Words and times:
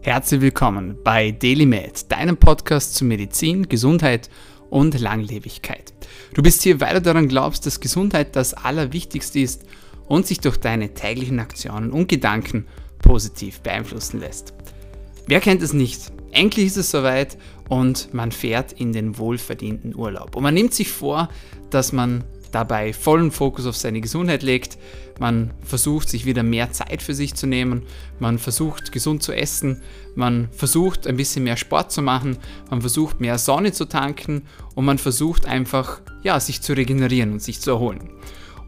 Herzlich 0.00 0.40
willkommen 0.40 0.96
bei 1.02 1.32
DailyMed, 1.32 2.10
deinem 2.10 2.36
Podcast 2.36 2.94
zu 2.94 3.04
Medizin, 3.04 3.68
Gesundheit 3.68 4.30
und 4.70 4.98
Langlebigkeit. 4.98 5.92
Du 6.34 6.40
bist 6.40 6.62
hier, 6.62 6.80
weil 6.80 6.94
du 6.94 7.02
daran 7.02 7.26
glaubst, 7.26 7.66
dass 7.66 7.80
Gesundheit 7.80 8.36
das 8.36 8.54
Allerwichtigste 8.54 9.40
ist 9.40 9.64
und 10.06 10.24
sich 10.24 10.38
durch 10.38 10.56
deine 10.56 10.94
täglichen 10.94 11.40
Aktionen 11.40 11.90
und 11.90 12.08
Gedanken 12.08 12.68
positiv 13.00 13.60
beeinflussen 13.60 14.20
lässt. 14.20 14.54
Wer 15.26 15.40
kennt 15.40 15.62
es 15.62 15.72
nicht? 15.72 16.12
Endlich 16.30 16.66
ist 16.66 16.76
es 16.76 16.92
soweit 16.92 17.36
und 17.68 18.14
man 18.14 18.30
fährt 18.30 18.72
in 18.72 18.92
den 18.92 19.18
wohlverdienten 19.18 19.96
Urlaub. 19.96 20.36
Und 20.36 20.44
man 20.44 20.54
nimmt 20.54 20.74
sich 20.74 20.90
vor, 20.90 21.28
dass 21.70 21.92
man 21.92 22.22
dabei 22.52 22.92
vollen 22.92 23.30
Fokus 23.30 23.66
auf 23.66 23.76
seine 23.76 24.00
Gesundheit 24.00 24.42
legt. 24.42 24.78
Man 25.18 25.52
versucht, 25.62 26.08
sich 26.08 26.24
wieder 26.24 26.42
mehr 26.42 26.72
Zeit 26.72 27.02
für 27.02 27.14
sich 27.14 27.34
zu 27.34 27.46
nehmen. 27.46 27.82
Man 28.20 28.38
versucht, 28.38 28.92
gesund 28.92 29.22
zu 29.22 29.32
essen. 29.32 29.82
Man 30.14 30.48
versucht, 30.52 31.06
ein 31.06 31.16
bisschen 31.16 31.44
mehr 31.44 31.56
Sport 31.56 31.92
zu 31.92 32.02
machen. 32.02 32.38
Man 32.70 32.80
versucht, 32.80 33.20
mehr 33.20 33.38
Sonne 33.38 33.72
zu 33.72 33.86
tanken. 33.86 34.42
Und 34.74 34.84
man 34.84 34.98
versucht 34.98 35.46
einfach, 35.46 36.00
ja, 36.22 36.38
sich 36.38 36.62
zu 36.62 36.72
regenerieren 36.72 37.32
und 37.32 37.42
sich 37.42 37.60
zu 37.60 37.70
erholen. 37.70 38.10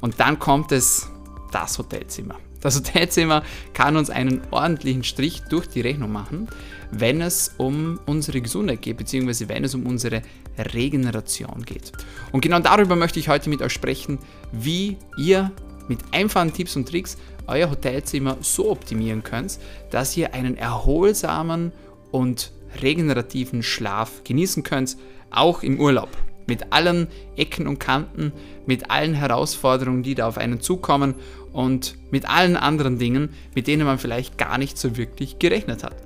Und 0.01 0.19
dann 0.19 0.39
kommt 0.39 0.73
es 0.73 1.09
das 1.53 1.79
Hotelzimmer. 1.79 2.37
Das 2.61 2.77
Hotelzimmer 2.77 3.43
kann 3.73 3.97
uns 3.97 4.11
einen 4.11 4.43
ordentlichen 4.51 5.03
Strich 5.03 5.43
durch 5.49 5.67
die 5.67 5.81
Rechnung 5.81 6.13
machen, 6.13 6.49
wenn 6.91 7.21
es 7.21 7.55
um 7.57 7.99
unsere 8.07 8.41
Gesundheit 8.41 8.83
geht, 8.83 8.99
beziehungsweise 8.99 9.49
wenn 9.49 9.65
es 9.65 9.75
um 9.75 9.87
unsere 9.87 10.23
Regeneration 10.67 11.65
geht. 11.65 11.93
Und 12.33 12.41
genau 12.41 12.59
darüber 12.61 12.97
möchte 12.97 13.19
ich 13.19 13.29
heute 13.29 13.51
mit 13.51 13.63
euch 13.63 13.73
sprechen, 13.73 14.19
wie 14.53 14.97
ihr 15.19 15.51
mit 15.89 16.01
einfachen 16.13 16.53
Tipps 16.53 16.77
und 16.77 16.89
Tricks 16.89 17.17
euer 17.47 17.71
Hotelzimmer 17.71 18.37
so 18.41 18.71
optimieren 18.71 19.23
könnt, 19.23 19.59
dass 19.91 20.17
ihr 20.17 20.35
einen 20.35 20.57
erholsamen 20.57 21.73
und 22.13 22.53
regenerativen 22.81 23.63
Schlaf 23.63 24.23
genießen 24.25 24.63
könnt, 24.63 24.97
auch 25.31 25.63
im 25.63 25.81
Urlaub 25.81 26.11
mit 26.51 26.73
allen 26.73 27.07
Ecken 27.37 27.67
und 27.67 27.79
Kanten, 27.79 28.33
mit 28.67 28.91
allen 28.91 29.15
Herausforderungen, 29.15 30.03
die 30.03 30.15
da 30.15 30.27
auf 30.27 30.37
einen 30.37 30.61
zukommen 30.61 31.15
und 31.53 31.95
mit 32.11 32.29
allen 32.29 32.57
anderen 32.57 32.99
Dingen, 32.99 33.31
mit 33.55 33.67
denen 33.67 33.87
man 33.87 33.99
vielleicht 33.99 34.37
gar 34.37 34.59
nicht 34.59 34.77
so 34.77 34.97
wirklich 34.97 35.39
gerechnet 35.39 35.85
hat. 35.85 35.97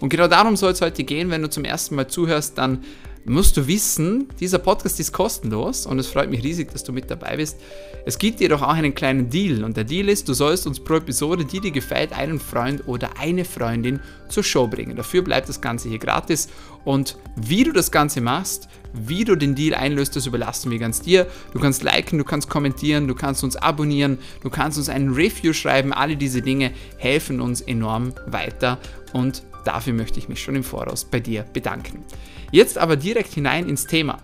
Und 0.00 0.08
genau 0.08 0.26
darum 0.26 0.56
soll 0.56 0.72
es 0.72 0.80
heute 0.80 1.04
gehen. 1.04 1.30
Wenn 1.30 1.42
du 1.42 1.50
zum 1.50 1.64
ersten 1.64 1.94
Mal 1.94 2.08
zuhörst, 2.08 2.56
dann 2.58 2.82
musst 3.24 3.56
du 3.56 3.66
wissen, 3.66 4.28
dieser 4.40 4.58
Podcast 4.58 4.98
ist 4.98 5.12
kostenlos 5.12 5.86
und 5.86 5.98
es 5.98 6.06
freut 6.06 6.30
mich 6.30 6.42
riesig, 6.42 6.72
dass 6.72 6.84
du 6.84 6.92
mit 6.92 7.10
dabei 7.10 7.36
bist. 7.36 7.58
Es 8.06 8.18
gibt 8.18 8.40
jedoch 8.40 8.62
auch 8.62 8.68
einen 8.68 8.94
kleinen 8.94 9.28
Deal 9.28 9.62
und 9.62 9.76
der 9.76 9.84
Deal 9.84 10.08
ist, 10.08 10.28
du 10.28 10.34
sollst 10.34 10.66
uns 10.66 10.80
pro 10.80 10.94
Episode, 10.94 11.44
die 11.44 11.60
dir 11.60 11.70
gefällt, 11.70 12.12
einen 12.12 12.40
Freund 12.40 12.88
oder 12.88 13.10
eine 13.18 13.44
Freundin 13.44 14.00
zur 14.28 14.42
Show 14.42 14.66
bringen. 14.66 14.96
Dafür 14.96 15.22
bleibt 15.22 15.48
das 15.48 15.60
Ganze 15.60 15.88
hier 15.88 15.98
gratis 15.98 16.48
und 16.84 17.18
wie 17.36 17.64
du 17.64 17.72
das 17.72 17.90
Ganze 17.90 18.20
machst, 18.20 18.68
wie 18.92 19.24
du 19.24 19.36
den 19.36 19.54
Deal 19.54 19.74
einlöst, 19.74 20.16
das 20.16 20.26
überlassen 20.26 20.70
wir 20.70 20.78
ganz 20.78 21.00
dir. 21.00 21.26
Du 21.52 21.60
kannst 21.60 21.82
liken, 21.82 22.18
du 22.18 22.24
kannst 22.24 22.48
kommentieren, 22.48 23.06
du 23.06 23.14
kannst 23.14 23.44
uns 23.44 23.56
abonnieren, 23.56 24.18
du 24.42 24.50
kannst 24.50 24.78
uns 24.78 24.88
einen 24.88 25.12
Review 25.12 25.52
schreiben. 25.52 25.92
Alle 25.92 26.16
diese 26.16 26.42
Dinge 26.42 26.72
helfen 26.96 27.40
uns 27.40 27.60
enorm 27.60 28.14
weiter 28.26 28.78
und 29.12 29.42
dafür 29.64 29.92
möchte 29.92 30.18
ich 30.18 30.28
mich 30.28 30.42
schon 30.42 30.56
im 30.56 30.64
Voraus 30.64 31.04
bei 31.04 31.20
dir 31.20 31.44
bedanken. 31.52 32.04
Jetzt 32.52 32.78
aber 32.78 32.96
direkt 32.96 33.32
hinein 33.32 33.68
ins 33.68 33.86
Thema. 33.86 34.18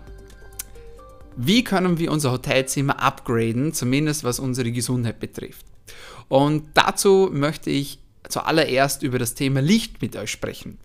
Wie 1.35 1.63
können 1.63 1.99
wir 1.99 2.11
unser 2.11 2.31
Hotelzimmer 2.31 3.01
upgraden, 3.01 3.73
zumindest 3.73 4.23
was 4.23 4.39
unsere 4.39 4.71
Gesundheit 4.71 5.19
betrifft? 5.19 5.65
Und 6.27 6.63
dazu 6.73 7.29
möchte 7.31 7.69
ich 7.69 7.99
zuallererst 8.27 9.03
über 9.03 9.19
das 9.19 9.35
Thema 9.35 9.61
Licht 9.61 10.01
mit 10.01 10.15
euch 10.15 10.31
sprechen. 10.31 10.77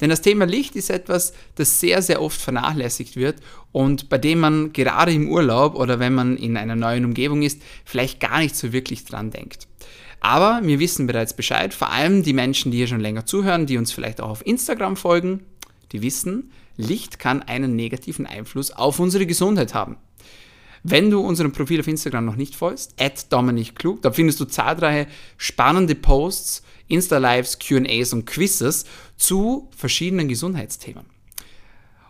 Denn 0.00 0.10
das 0.10 0.22
Thema 0.22 0.46
Licht 0.46 0.76
ist 0.76 0.90
etwas, 0.90 1.32
das 1.54 1.78
sehr, 1.78 2.02
sehr 2.02 2.20
oft 2.20 2.40
vernachlässigt 2.40 3.16
wird 3.16 3.36
und 3.70 4.08
bei 4.08 4.18
dem 4.18 4.40
man 4.40 4.72
gerade 4.72 5.12
im 5.12 5.28
Urlaub 5.28 5.74
oder 5.74 5.98
wenn 6.00 6.14
man 6.14 6.36
in 6.36 6.56
einer 6.56 6.76
neuen 6.76 7.04
Umgebung 7.04 7.42
ist, 7.42 7.62
vielleicht 7.84 8.18
gar 8.18 8.38
nicht 8.40 8.56
so 8.56 8.72
wirklich 8.72 9.04
dran 9.04 9.30
denkt. 9.30 9.67
Aber 10.20 10.60
wir 10.64 10.80
wissen 10.80 11.06
bereits 11.06 11.34
Bescheid, 11.34 11.72
vor 11.72 11.90
allem 11.90 12.22
die 12.22 12.32
Menschen, 12.32 12.72
die 12.72 12.78
hier 12.78 12.88
schon 12.88 13.00
länger 13.00 13.24
zuhören, 13.24 13.66
die 13.66 13.78
uns 13.78 13.92
vielleicht 13.92 14.20
auch 14.20 14.30
auf 14.30 14.46
Instagram 14.46 14.96
folgen, 14.96 15.44
die 15.92 16.02
wissen, 16.02 16.50
Licht 16.76 17.18
kann 17.18 17.42
einen 17.42 17.76
negativen 17.76 18.26
Einfluss 18.26 18.70
auf 18.70 18.98
unsere 19.00 19.26
Gesundheit 19.26 19.74
haben. 19.74 19.96
Wenn 20.82 21.10
du 21.10 21.20
unserem 21.20 21.52
Profil 21.52 21.80
auf 21.80 21.88
Instagram 21.88 22.24
noch 22.24 22.36
nicht 22.36 22.54
folgst, 22.54 22.94
at 23.00 23.32
Dominik 23.32 23.74
Klug, 23.74 24.02
da 24.02 24.12
findest 24.12 24.40
du 24.40 24.44
zahlreiche 24.44 25.10
spannende 25.36 25.94
Posts, 25.94 26.62
Insta-Lives, 26.86 27.58
QAs 27.58 28.12
und 28.12 28.26
Quizzes 28.26 28.84
zu 29.16 29.68
verschiedenen 29.76 30.28
Gesundheitsthemen. 30.28 31.04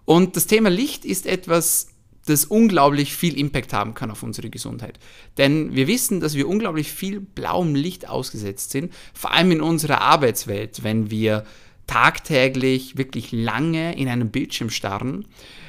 Und 0.04 0.36
das 0.36 0.46
Thema 0.46 0.70
Licht 0.70 1.04
ist 1.04 1.26
etwas, 1.26 1.88
das 2.28 2.44
unglaublich 2.44 3.14
viel 3.14 3.38
Impact 3.38 3.72
haben 3.72 3.94
kann 3.94 4.10
auf 4.10 4.22
unsere 4.22 4.50
Gesundheit. 4.50 4.98
Denn 5.36 5.74
wir 5.74 5.86
wissen, 5.86 6.20
dass 6.20 6.34
wir 6.34 6.48
unglaublich 6.48 6.90
viel 6.90 7.20
blauem 7.20 7.74
Licht 7.74 8.08
ausgesetzt 8.08 8.70
sind, 8.70 8.92
vor 9.14 9.32
allem 9.32 9.50
in 9.52 9.60
unserer 9.60 10.00
Arbeitswelt, 10.00 10.82
wenn 10.84 11.10
wir 11.10 11.44
tagtäglich 11.86 12.98
wirklich 12.98 13.32
lange 13.32 13.96
in 13.96 14.08
einem 14.08 14.30
Bildschirm 14.30 14.70
starren, 14.70 15.24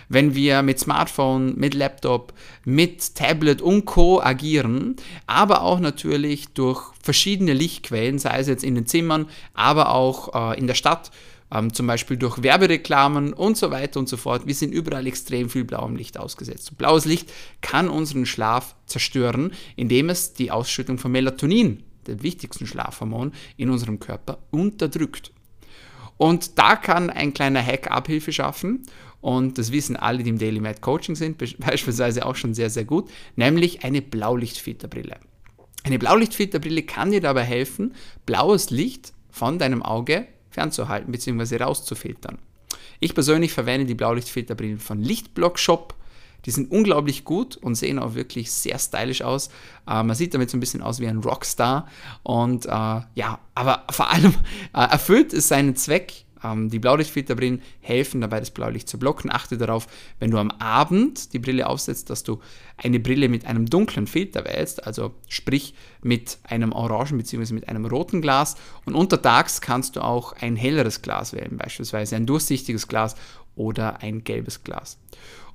wenn 0.10 0.36
wir 0.36 0.64
mit 0.64 0.80
Smartphone, 0.80 1.58
mit 1.58 1.74
Laptop, 1.74 2.34
mit 2.66 3.16
Tablet 3.16 3.62
und 3.62 3.86
Co 3.86 4.22
agieren, 4.22 4.98
aber 5.28 5.62
auch 5.62 5.80
natürlich 5.80 6.50
durch 6.50 6.92
verschiedene 7.02 7.54
Lichtquellen, 7.54 8.20
sei 8.20 8.40
es 8.40 8.48
jetzt 8.48 8.64
in 8.64 8.76
den 8.76 8.86
Zimmern, 8.86 9.28
aber 9.54 9.94
auch 9.94 10.52
äh, 10.54 10.60
in 10.60 10.68
der 10.68 10.74
Stadt, 10.74 11.12
ähm, 11.52 11.74
zum 11.74 11.88
Beispiel 11.88 12.18
durch 12.18 12.44
Werbereklamen 12.44 13.34
und 13.34 13.58
so 13.58 13.72
weiter 13.72 14.00
und 14.00 14.10
so 14.10 14.18
fort. 14.18 14.46
Wir 14.46 14.56
sind 14.56 14.72
überall 14.74 15.08
extrem 15.08 15.50
viel 15.50 15.64
blauem 15.64 15.96
Licht 15.96 16.18
ausgesetzt. 16.18 16.78
Blaues 16.78 17.06
Licht 17.06 17.32
kann 17.62 17.90
unseren 17.90 18.26
Schlaf 18.26 18.76
zerstören, 18.86 19.52
indem 19.76 20.10
es 20.10 20.34
die 20.34 20.52
Ausschüttung 20.52 20.98
von 20.98 21.12
Melatonin, 21.12 21.84
dem 22.08 22.24
wichtigsten 22.24 22.68
Schlafhormon, 22.68 23.34
in 23.58 23.70
unserem 23.70 24.00
Körper 24.00 24.40
unterdrückt. 24.52 25.32
Und 26.18 26.60
da 26.60 26.76
kann 26.76 27.10
ein 27.10 27.34
kleiner 27.34 27.66
Hack 27.66 27.90
Abhilfe 27.90 28.34
schaffen. 28.34 28.84
Und 29.22 29.58
das 29.58 29.72
wissen 29.72 29.96
alle, 29.96 30.24
die 30.24 30.30
im 30.30 30.38
Daily 30.38 30.60
Mad 30.60 30.82
Coaching 30.82 31.16
sind, 31.16 31.38
beispielsweise 31.60 32.26
auch 32.26 32.36
schon 32.36 32.54
sehr, 32.54 32.70
sehr 32.70 32.86
gut, 32.86 33.10
nämlich 33.36 33.84
eine 33.84 34.02
Blaulichtfilterbrille. 34.02 35.18
Eine 35.84 36.00
Blaulichtfilterbrille 36.00 36.84
kann 36.84 37.12
dir 37.12 37.22
dabei 37.22 37.44
helfen, 37.44 37.96
blaues 38.26 38.70
Licht 38.70 39.14
von 39.30 39.60
deinem 39.60 39.82
Auge 39.82 40.28
fernzuhalten 40.50 41.12
bzw. 41.12 41.58
rauszufiltern. 41.58 42.40
Ich 43.00 43.14
persönlich 43.14 43.54
verwende 43.54 43.86
die 43.86 43.96
Blaulichtfilterbrillen 43.96 44.80
von 44.80 45.02
Lichtblock 45.02 45.58
Shop. 45.58 45.96
Die 46.46 46.52
sind 46.52 46.72
unglaublich 46.72 47.26
gut 47.26 47.58
und 47.58 47.76
sehen 47.76 48.00
auch 48.00 48.16
wirklich 48.16 48.52
sehr 48.52 48.80
stylisch 48.80 49.22
aus. 49.22 49.50
Äh, 49.88 50.04
man 50.04 50.16
sieht 50.16 50.34
damit 50.34 50.50
so 50.50 50.58
ein 50.58 50.62
bisschen 50.62 50.82
aus 50.82 51.00
wie 51.00 51.08
ein 51.08 51.18
Rockstar. 51.18 51.88
Und 52.24 52.66
äh, 52.66 52.70
ja, 52.70 53.40
aber 53.56 53.84
vor 53.92 54.10
allem 54.10 54.34
äh, 54.74 54.82
erfüllt 54.82 55.34
es 55.34 55.50
seinen 55.50 55.76
Zweck. 55.76 56.26
Ähm, 56.44 56.70
die 56.70 56.80
Blaulichtfilterbrillen 56.80 57.62
helfen 57.82 58.22
dabei, 58.22 58.40
das 58.40 58.52
Blaulicht 58.52 58.88
zu 58.88 58.98
blocken. 59.00 59.32
Achte 59.32 59.58
darauf, 59.58 59.88
wenn 60.20 60.32
du 60.32 60.38
am 60.38 60.52
Abend 60.52 61.34
die 61.34 61.40
Brille 61.40 61.68
aufsetzt, 61.68 62.10
dass 62.10 62.24
du 62.24 62.40
eine 62.78 63.00
Brille 63.00 63.30
mit 63.30 63.46
einem 63.46 63.66
dunklen 63.66 64.08
Filter 64.08 64.46
wählst, 64.46 64.86
also 64.86 65.14
sprich 65.28 65.74
mit 66.02 66.38
einem 66.44 66.72
orangen 66.72 67.18
bzw. 67.18 67.54
mit 67.54 67.68
einem 67.68 67.86
roten 67.86 68.22
Glas. 68.22 68.56
Und 68.86 68.96
untertags 68.96 69.62
kannst 69.62 69.96
du 69.96 70.04
auch 70.04 70.34
ein 70.34 70.56
helleres 70.56 71.02
Glas 71.02 71.34
wählen, 71.34 71.58
beispielsweise 71.58 72.16
ein 72.16 72.26
durchsichtiges 72.26 72.88
Glas 72.88 73.16
oder 73.56 74.02
ein 74.02 74.24
gelbes 74.24 74.64
Glas. 74.64 74.98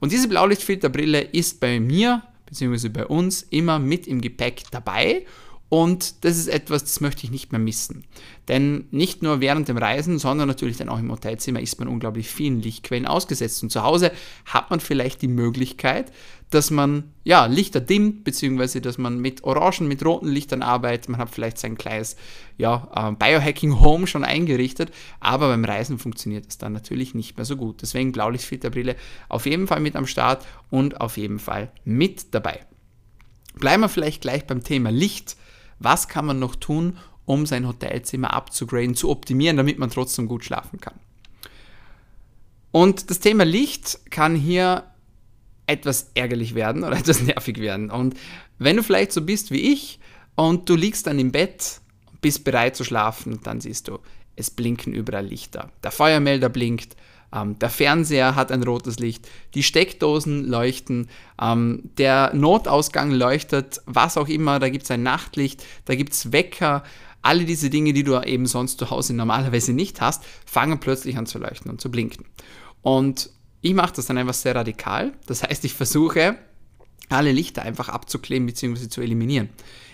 Und 0.01 0.13
diese 0.13 0.29
Blaulichtfilterbrille 0.29 1.21
ist 1.21 1.61
bei 1.61 1.81
mir 1.81 2.23
bzw. 2.47 2.89
bei 2.89 3.07
uns 3.07 3.43
immer 3.43 3.79
mit 3.79 4.07
im 4.07 4.21
Gepäck 4.21 4.65
dabei 4.71 5.25
und 5.69 6.25
das 6.25 6.37
ist 6.37 6.49
etwas, 6.49 6.85
das 6.85 7.01
möchte 7.01 7.25
ich 7.25 7.31
nicht 7.31 7.51
mehr 7.51 7.59
missen. 7.59 8.05
Denn 8.49 8.87
nicht 8.91 9.23
nur 9.23 9.41
während 9.41 9.67
dem 9.67 9.79
Reisen, 9.79 10.19
sondern 10.19 10.47
natürlich 10.47 10.77
dann 10.77 10.89
auch 10.89 10.99
im 10.99 11.11
Hotelzimmer 11.11 11.61
ist 11.61 11.79
man 11.79 11.89
unglaublich 11.89 12.29
vielen 12.29 12.61
Lichtquellen 12.61 13.07
ausgesetzt. 13.07 13.63
Und 13.63 13.71
zu 13.71 13.83
Hause 13.83 14.13
hat 14.45 14.71
man 14.71 14.79
vielleicht 14.79 15.23
die 15.23 15.29
Möglichkeit, 15.29 16.13
dass 16.51 16.71
man 16.71 17.13
ja, 17.25 17.47
Lichter 17.47 17.81
dimmt, 17.81 18.23
beziehungsweise 18.23 18.81
dass 18.81 18.99
man 18.99 19.19
mit 19.19 19.43
orangen, 19.43 19.89
mit 19.89 20.05
roten 20.05 20.29
Lichtern 20.29 20.63
arbeitet. 20.63 21.09
Man 21.09 21.19
hat 21.19 21.31
vielleicht 21.31 21.59
sein 21.59 21.77
kleines 21.77 22.17
ja, 22.59 22.89
äh, 22.95 23.13
Biohacking 23.13 23.81
Home 23.81 24.07
schon 24.07 24.23
eingerichtet, 24.23 24.93
aber 25.19 25.49
beim 25.49 25.65
Reisen 25.65 25.99
funktioniert 25.99 26.47
es 26.49 26.59
dann 26.59 26.73
natürlich 26.73 27.15
nicht 27.15 27.37
mehr 27.37 27.47
so 27.47 27.57
gut. 27.57 27.83
Deswegen 27.83 28.13
Blaulichtfilterbrille 28.13 28.95
auf 29.29 29.47
jeden 29.47 29.67
Fall 29.67 29.81
mit 29.81 29.97
am 29.97 30.07
Start 30.07 30.47
und 30.71 31.01
auf 31.01 31.17
jeden 31.17 31.41
Fall 31.41 31.73
mit 31.85 32.33
dabei. 32.33 32.61
Bleiben 33.59 33.83
wir 33.83 33.89
vielleicht 33.89 34.21
gleich 34.21 34.47
beim 34.47 34.63
Thema 34.63 34.91
Licht 34.91 35.37
was 35.85 36.09
kann 36.09 36.27
man 36.27 36.39
noch 36.39 36.57
tun, 36.57 36.99
um 37.27 37.47
sein 37.47 37.67
Hotelzimmer 37.67 38.33
abzugraden, 38.33 38.95
zu 38.95 39.11
optimieren, 39.11 39.57
damit 39.57 39.79
man 39.79 39.91
trotzdem 39.91 40.27
gut 40.27 40.45
schlafen 40.45 40.81
kann. 40.81 40.95
Und 42.71 43.11
das 43.11 43.21
Thema 43.21 43.45
Licht 43.45 44.01
kann 44.11 44.35
hier 44.35 44.85
etwas 45.67 46.11
ärgerlich 46.15 46.55
werden 46.55 46.85
oder 46.85 46.97
etwas 46.99 47.23
nervig 47.23 47.59
werden. 47.59 47.91
Und 47.91 48.15
wenn 48.59 48.77
du 48.77 48.83
vielleicht 48.83 49.13
so 49.13 49.23
bist 49.23 49.51
wie 49.51 49.73
ich 49.73 50.01
und 50.35 50.69
du 50.69 50.75
liegst 50.75 51.07
dann 51.07 51.19
im 51.19 51.33
Bett 51.33 51.81
bist 52.21 52.45
bereit 52.45 52.75
zu 52.75 52.85
schlafen 52.85 53.41
dann 53.43 53.61
siehst 53.61 53.89
du, 53.89 53.99
es 54.35 54.51
blinken 54.51 54.93
überall 54.93 55.27
Lichter. 55.27 55.71
Der 55.83 55.91
Feuermelder 55.91 56.49
blinkt, 56.49 56.97
ähm, 57.35 57.59
der 57.59 57.71
Fernseher 57.71 58.35
hat 58.37 58.53
ein 58.53 58.63
rotes 58.63 58.99
Licht, 58.99 59.29
die 59.55 59.63
Steckdosen 59.63 60.47
leuchten, 60.47 61.09
ähm, 61.41 61.91
der 61.99 62.33
Notausgang 62.35 63.11
leuchtet, 63.11 63.81
was 63.87 64.17
auch 64.17 64.29
immer, 64.29 64.59
da 64.59 64.69
gibt 64.69 64.85
es 64.85 64.91
ein 64.91 65.03
Nachtlicht, 65.03 65.65
da 65.85 65.95
gibt 65.95 66.13
es 66.13 66.33
Wecker, 66.33 66.85
alle 67.23 67.45
diese 67.47 67.71
Dinge, 67.71 67.95
die 67.95 68.05
du 68.05 68.21
eben 68.21 68.47
sonst 68.47 68.79
zu 68.79 68.91
Hause 68.91 69.15
normalerweise 69.15 69.73
nicht 69.73 70.01
hast, 70.01 70.23
fangen 70.45 70.79
plötzlich 70.79 71.17
an 71.17 71.27
zu 71.27 71.39
leuchten 71.39 71.71
und 71.71 71.81
zu 71.81 71.91
blinken. 71.91 72.27
Und 72.83 73.31
ich 73.63 73.73
mache 73.73 73.95
das 73.97 74.07
dann 74.07 74.19
einfach 74.19 74.35
sehr 74.35 74.55
radikal. 74.55 75.15
Das 75.27 75.43
heißt, 75.43 75.65
ich 75.65 75.73
versuche, 75.73 76.37
alle 77.09 77.33
Lichter 77.33 77.63
einfach 77.63 77.89
abzukleben 77.89 78.47
bzw. 78.47 78.89
zu 78.91 79.01
eliminieren. 79.01 79.49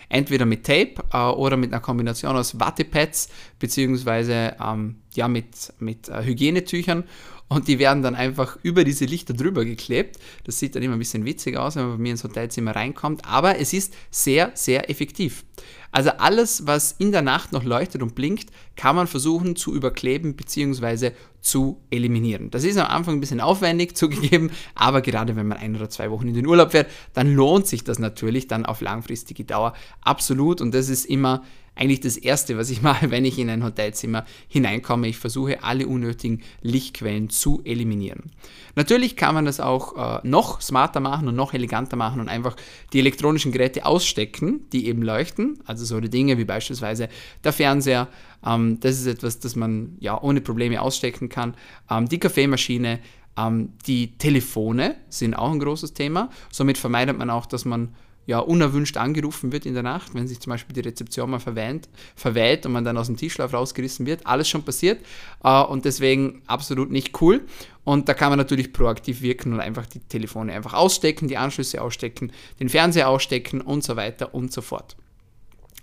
Entweder 0.09 0.45
mit 0.45 0.67
Tape 0.67 0.95
äh, 1.13 1.19
oder 1.19 1.57
mit 1.57 1.73
einer 1.73 1.81
Kombination 1.81 2.37
aus 2.37 2.59
Wattepads 2.59 3.29
bzw. 3.61 4.51
Ähm, 4.61 4.97
ja, 5.15 5.29
mit, 5.29 5.73
mit 5.79 6.09
äh, 6.09 6.25
Hygienetüchern 6.25 7.05
und 7.53 7.67
die 7.67 7.81
werden 7.81 8.03
dann 8.03 8.15
einfach 8.15 8.59
über 8.62 8.85
diese 8.85 9.07
Lichter 9.07 9.35
drüber 9.35 9.65
geklebt. 9.65 10.21
Das 10.45 10.61
sieht 10.61 10.77
dann 10.77 10.85
immer 10.85 10.95
ein 10.95 11.01
bisschen 11.01 11.25
witzig 11.25 11.57
aus, 11.57 11.75
wenn 11.75 11.83
man 11.83 11.97
bei 11.97 12.03
mir 12.03 12.12
ins 12.12 12.23
Hotelzimmer 12.23 12.77
reinkommt, 12.77 13.25
aber 13.27 13.59
es 13.59 13.73
ist 13.73 13.93
sehr, 14.11 14.53
sehr 14.55 14.89
effektiv. 14.89 15.45
Also 15.91 16.11
alles, 16.11 16.69
was 16.69 16.93
in 16.93 17.11
der 17.11 17.23
Nacht 17.23 17.51
noch 17.51 17.65
leuchtet 17.65 18.03
und 18.03 18.15
blinkt, 18.15 18.51
kann 18.77 18.95
man 18.95 19.09
versuchen 19.09 19.57
zu 19.57 19.75
überkleben 19.75 20.37
bzw. 20.37 21.11
zu 21.41 21.81
eliminieren. 21.91 22.53
Das 22.53 22.63
ist 22.63 22.77
am 22.77 22.87
Anfang 22.87 23.15
ein 23.15 23.21
bisschen 23.21 23.41
aufwendig 23.41 23.97
zugegeben, 23.97 24.53
aber 24.77 25.01
gerade 25.03 25.35
wenn 25.35 25.49
man 25.49 25.59
ein 25.59 25.75
oder 25.75 25.91
zwei 25.91 26.13
Wochen 26.13 26.29
in 26.29 26.35
den 26.35 26.47
Urlaub 26.47 26.71
fährt, 26.71 26.89
dann 27.15 27.35
lohnt 27.35 27.67
sich 27.67 27.83
das 27.83 27.99
natürlich 27.99 28.47
dann 28.47 28.65
auf 28.65 28.81
langfristige 28.81 29.45
Dauer 29.45 29.75
absolut 30.03 30.61
und 30.61 30.73
das 30.73 30.89
ist 30.89 31.05
immer 31.05 31.43
eigentlich 31.81 32.00
das 32.00 32.17
Erste, 32.17 32.59
was 32.59 32.71
ich 32.71 32.82
mache, 32.91 33.11
wenn 33.11 33.25
ich 33.25 33.38
in 33.38 33.50
ein 33.50 33.65
Hotelzimmer 33.65 34.25
hineinkomme. 34.49 35.09
Ich 35.09 35.17
versuche, 35.17 35.65
alle 35.65 35.87
unnötigen 35.87 36.43
Lichtquellen 36.62 37.31
zu 37.31 37.62
eliminieren. 37.65 38.31
Natürlich 38.77 39.17
kann 39.17 39.35
man 39.35 39.47
das 39.47 39.61
auch 39.61 39.97
äh, 39.97 40.27
noch 40.27 40.61
smarter 40.61 41.00
machen 41.00 41.27
und 41.27 41.35
noch 41.35 41.55
eleganter 41.55 41.97
machen 41.97 42.21
und 42.21 42.29
einfach 42.29 42.56
die 42.93 43.00
elektronischen 43.00 43.50
Geräte 43.50 43.87
ausstecken, 43.87 44.67
die 44.73 44.87
eben 44.87 45.03
leuchten. 45.03 45.59
Also 45.65 45.85
so 45.85 45.99
die 46.00 46.11
Dinge 46.11 46.38
wie 46.38 46.44
beispielsweise 46.44 47.09
der 47.43 47.53
Fernseher. 47.53 48.09
Ähm, 48.44 48.79
das 48.81 49.00
ist 49.00 49.06
etwas, 49.06 49.41
das 49.41 49.56
man 49.56 49.97
ja 50.00 50.21
ohne 50.21 50.41
Probleme 50.41 50.81
ausstecken 50.81 51.29
kann. 51.29 51.55
Ähm, 51.91 52.09
die 52.09 52.19
Kaffeemaschine. 52.19 53.00
Ähm, 53.37 53.75
die 53.87 54.19
Telefone 54.19 54.97
sind 55.09 55.35
auch 55.35 55.53
ein 55.53 55.61
großes 55.61 55.94
Thema. 55.94 56.31
Somit 56.50 56.79
vermeidet 56.79 57.17
man 57.17 57.31
auch, 57.31 57.47
dass 57.47 57.65
man 57.65 57.94
ja, 58.26 58.38
unerwünscht 58.38 58.96
angerufen 58.96 59.50
wird 59.52 59.67
in 59.67 59.75
der 59.75 59.82
Nacht, 59.82 60.14
wenn 60.14 60.28
sich 60.28 60.40
zum 60.40 60.50
Beispiel 60.50 60.75
die 60.75 60.81
Rezeption 60.81 61.31
mal 61.31 61.40
verweint, 61.40 61.88
verweilt 62.14 62.64
und 62.67 62.72
man 62.72 62.84
dann 62.84 62.96
aus 62.96 63.06
dem 63.06 63.17
Tischschlaf 63.17 63.52
rausgerissen 63.52 64.06
wird. 64.06 64.26
Alles 64.26 64.49
schon 64.49 64.62
passiert 64.62 65.00
äh, 65.43 65.62
und 65.62 65.84
deswegen 65.84 66.43
absolut 66.46 66.90
nicht 66.90 67.20
cool. 67.20 67.43
Und 67.84 68.08
da 68.08 68.14
kann 68.14 68.31
man 68.31 68.38
natürlich 68.38 68.72
proaktiv 68.72 69.22
wirken 69.22 69.52
und 69.52 69.61
einfach 69.61 69.87
die 69.87 70.00
Telefone 70.00 70.52
einfach 70.52 70.75
ausstecken, 70.75 71.28
die 71.28 71.38
Anschlüsse 71.38 71.81
ausstecken, 71.82 72.32
den 72.61 72.69
Fernseher 72.69 73.08
ausstecken 73.08 73.61
und 73.61 73.82
so 73.82 73.96
weiter 73.96 74.34
und 74.34 74.52
so 74.52 74.61
fort. 74.61 74.96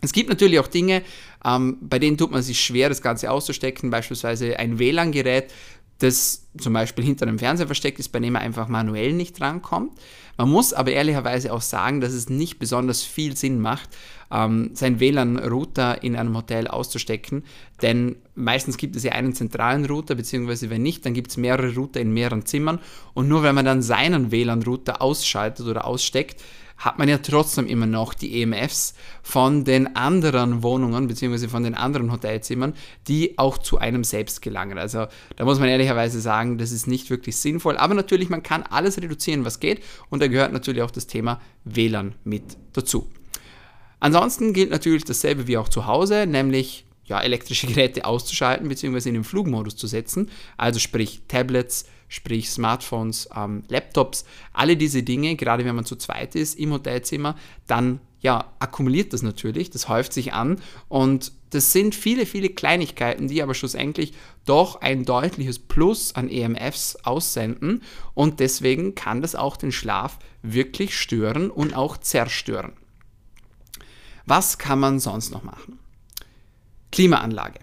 Es 0.01 0.13
gibt 0.13 0.29
natürlich 0.29 0.59
auch 0.59 0.67
Dinge, 0.67 1.01
ähm, 1.43 1.77
bei 1.81 1.97
denen 1.97 2.17
tut 2.17 2.31
man 2.31 2.43
sich 2.43 2.61
schwer, 2.61 2.87
das 2.87 3.01
Ganze 3.01 3.31
auszustecken, 3.31 3.89
beispielsweise 3.89 4.59
ein 4.59 4.77
WLAN-Gerät 4.77 5.51
das 5.99 6.47
zum 6.57 6.73
Beispiel 6.73 7.03
hinter 7.03 7.27
einem 7.27 7.39
Fernseher 7.39 7.67
versteckt 7.67 7.99
ist, 7.99 8.09
bei 8.09 8.19
dem 8.19 8.35
er 8.35 8.41
einfach 8.41 8.67
manuell 8.67 9.13
nicht 9.13 9.39
rankommt. 9.41 9.97
Man 10.38 10.49
muss 10.49 10.73
aber 10.73 10.91
ehrlicherweise 10.91 11.51
auch 11.51 11.61
sagen, 11.61 12.01
dass 12.01 12.13
es 12.13 12.29
nicht 12.29 12.59
besonders 12.59 13.03
viel 13.03 13.35
Sinn 13.35 13.59
macht, 13.59 13.89
ähm, 14.31 14.71
seinen 14.73 14.99
WLAN-Router 14.99 16.03
in 16.03 16.15
einem 16.15 16.35
Hotel 16.35 16.67
auszustecken, 16.67 17.44
denn 17.81 18.17
meistens 18.35 18.77
gibt 18.77 18.95
es 18.95 19.03
ja 19.03 19.13
einen 19.13 19.33
zentralen 19.33 19.85
Router, 19.85 20.15
beziehungsweise 20.15 20.69
wenn 20.69 20.83
nicht, 20.83 21.05
dann 21.05 21.13
gibt 21.13 21.31
es 21.31 21.38
mehrere 21.38 21.73
Router 21.73 22.01
in 22.01 22.13
mehreren 22.13 22.45
Zimmern 22.45 22.79
und 23.13 23.27
nur 23.27 23.41
wenn 23.44 23.55
man 23.55 23.65
dann 23.65 23.81
seinen 23.81 24.31
WLAN-Router 24.31 25.01
ausschaltet 25.01 25.65
oder 25.65 25.85
aussteckt, 25.85 26.44
hat 26.77 27.00
man 27.00 27.09
ja 27.09 27.18
trotzdem 27.18 27.65
immer 27.65 27.88
noch 27.88 28.13
die 28.13 28.41
EMFs 28.41 28.94
von 29.24 29.65
den 29.65 29.95
anderen 29.95 30.62
Wohnungen 30.62 31.07
bzw. 31.07 31.47
von 31.47 31.63
den 31.63 31.74
anderen 31.74 32.12
Hotelzimmern, 32.12 32.74
die 33.07 33.38
auch 33.38 33.57
zu 33.57 33.79
einem 33.79 34.03
selbst 34.03 34.41
gelangen. 34.41 34.77
Also 34.77 35.07
da 35.35 35.45
muss 35.45 35.59
man 35.59 35.69
ehrlicherweise 35.69 36.21
sagen, 36.21 36.57
das 36.57 36.71
ist 36.71 36.88
nicht 36.88 37.09
wirklich 37.09 37.35
sinnvoll. 37.38 37.77
Aber 37.77 37.95
natürlich, 37.95 38.29
man 38.29 38.44
kann 38.44 38.63
alles 38.63 39.01
reduzieren, 39.01 39.44
was 39.44 39.59
geht. 39.59 39.83
Und 40.09 40.21
da 40.21 40.27
gehört 40.27 40.53
natürlich 40.53 40.83
auch 40.83 40.91
das 40.91 41.07
Thema 41.07 41.41
WLAN 41.65 42.13
mit 42.24 42.57
dazu. 42.74 43.09
Ansonsten 44.00 44.53
gilt 44.53 44.69
natürlich 44.69 45.03
dasselbe 45.03 45.47
wie 45.47 45.57
auch 45.57 45.69
zu 45.69 45.88
Hause, 45.88 46.27
nämlich 46.27 46.85
ja, 47.06 47.21
elektrische 47.21 47.68
Geräte 47.68 48.06
auszuschalten 48.06 48.68
bzw. 48.68 49.09
in 49.09 49.15
den 49.15 49.23
Flugmodus 49.23 49.75
zu 49.75 49.88
setzen. 49.88 50.30
Also 50.57 50.80
sprich 50.80 51.21
Tablets, 51.27 51.85
sprich 52.07 52.50
Smartphones, 52.50 53.30
ähm, 53.36 53.63
Laptops, 53.68 54.25
alle 54.54 54.77
diese 54.77 55.04
Dinge, 55.04 55.36
gerade 55.36 55.65
wenn 55.65 55.75
man 55.75 55.86
zu 55.86 55.95
zweit 55.95 56.36
ist 56.36 56.57
im 56.57 56.71
Hotelzimmer, 56.71 57.36
dann 57.68 58.00
ja, 58.19 58.51
akkumuliert 58.59 59.13
das 59.13 59.21
natürlich, 59.21 59.69
das 59.69 59.89
häuft 59.89 60.12
sich 60.12 60.33
an 60.33 60.59
und 60.88 61.31
das 61.51 61.71
sind 61.71 61.94
viele, 61.94 62.25
viele 62.25 62.50
Kleinigkeiten, 62.50 63.27
die 63.27 63.44
aber 63.44 63.54
schlussendlich 63.54 64.13
doch 64.45 64.81
ein 64.81 65.06
deutliches 65.06 65.59
Plus 65.59 66.15
an 66.15 66.30
EMFs 66.30 66.98
aussenden 67.04 67.83
und 68.15 68.39
deswegen 68.39 68.95
kann 68.95 69.21
das 69.21 69.36
auch 69.36 69.56
den 69.56 69.71
Schlaf 69.71 70.18
wirklich 70.42 70.98
stören 70.98 71.51
und 71.51 71.75
auch 71.75 71.98
zerstören. 71.98 72.74
Was 74.25 74.57
kann 74.57 74.80
man 74.80 75.00
sonst 75.00 75.31
noch 75.31 75.44
machen? 75.44 75.80
Klimaanlage. 76.92 77.59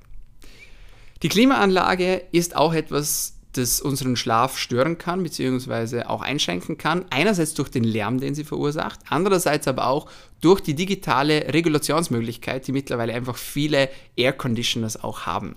Die 1.22 1.28
Klimaanlage 1.28 2.24
ist 2.32 2.56
auch 2.56 2.74
etwas, 2.74 3.33
das 3.56 3.80
unseren 3.80 4.16
Schlaf 4.16 4.58
stören 4.58 4.98
kann, 4.98 5.22
beziehungsweise 5.22 6.08
auch 6.10 6.22
einschränken 6.22 6.78
kann. 6.78 7.04
Einerseits 7.10 7.54
durch 7.54 7.70
den 7.70 7.84
Lärm, 7.84 8.20
den 8.20 8.34
sie 8.34 8.44
verursacht, 8.44 9.00
andererseits 9.08 9.66
aber 9.68 9.86
auch 9.88 10.06
durch 10.40 10.60
die 10.60 10.74
digitale 10.74 11.52
Regulationsmöglichkeit, 11.52 12.66
die 12.66 12.72
mittlerweile 12.72 13.14
einfach 13.14 13.36
viele 13.36 13.88
Air 14.16 14.32
Conditioners 14.32 15.02
auch 15.02 15.26
haben. 15.26 15.56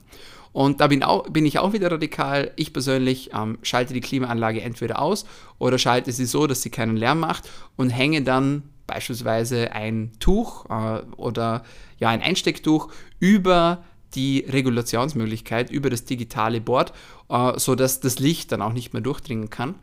Und 0.54 0.82
da 0.82 0.88
bin, 0.88 1.04
auch, 1.04 1.30
bin 1.30 1.46
ich 1.46 1.60
auch 1.60 1.74
wieder 1.74 1.92
radikal. 1.92 2.52
Ich 2.56 2.74
persönlich 2.74 3.32
ähm, 3.34 3.60
schalte 3.62 3.94
die 3.94 4.02
Klimaanlage 4.02 4.62
entweder 4.62 5.00
aus 5.00 5.26
oder 5.60 5.78
schalte 5.78 6.12
sie 6.12 6.26
so, 6.26 6.48
dass 6.48 6.64
sie 6.64 6.72
keinen 6.72 6.98
Lärm 6.98 7.20
macht 7.20 7.50
und 7.76 7.92
hänge 7.92 8.24
dann 8.24 8.64
beispielsweise 8.88 9.74
ein 9.74 10.14
Tuch 10.20 10.66
äh, 10.70 11.02
oder 11.18 11.64
ja 12.00 12.10
ein 12.10 12.22
Einstecktuch 12.22 12.90
über 13.20 13.84
die 14.16 14.46
Regulationsmöglichkeit 14.48 15.70
über 15.70 15.90
das 15.90 16.06
digitale 16.06 16.62
Board, 16.62 16.94
äh, 17.30 17.60
sodass 17.60 18.00
das 18.00 18.20
Licht 18.20 18.52
dann 18.52 18.62
auch 18.62 18.74
nicht 18.74 18.94
mehr 18.94 19.02
durchdringen 19.02 19.50
kann. 19.50 19.76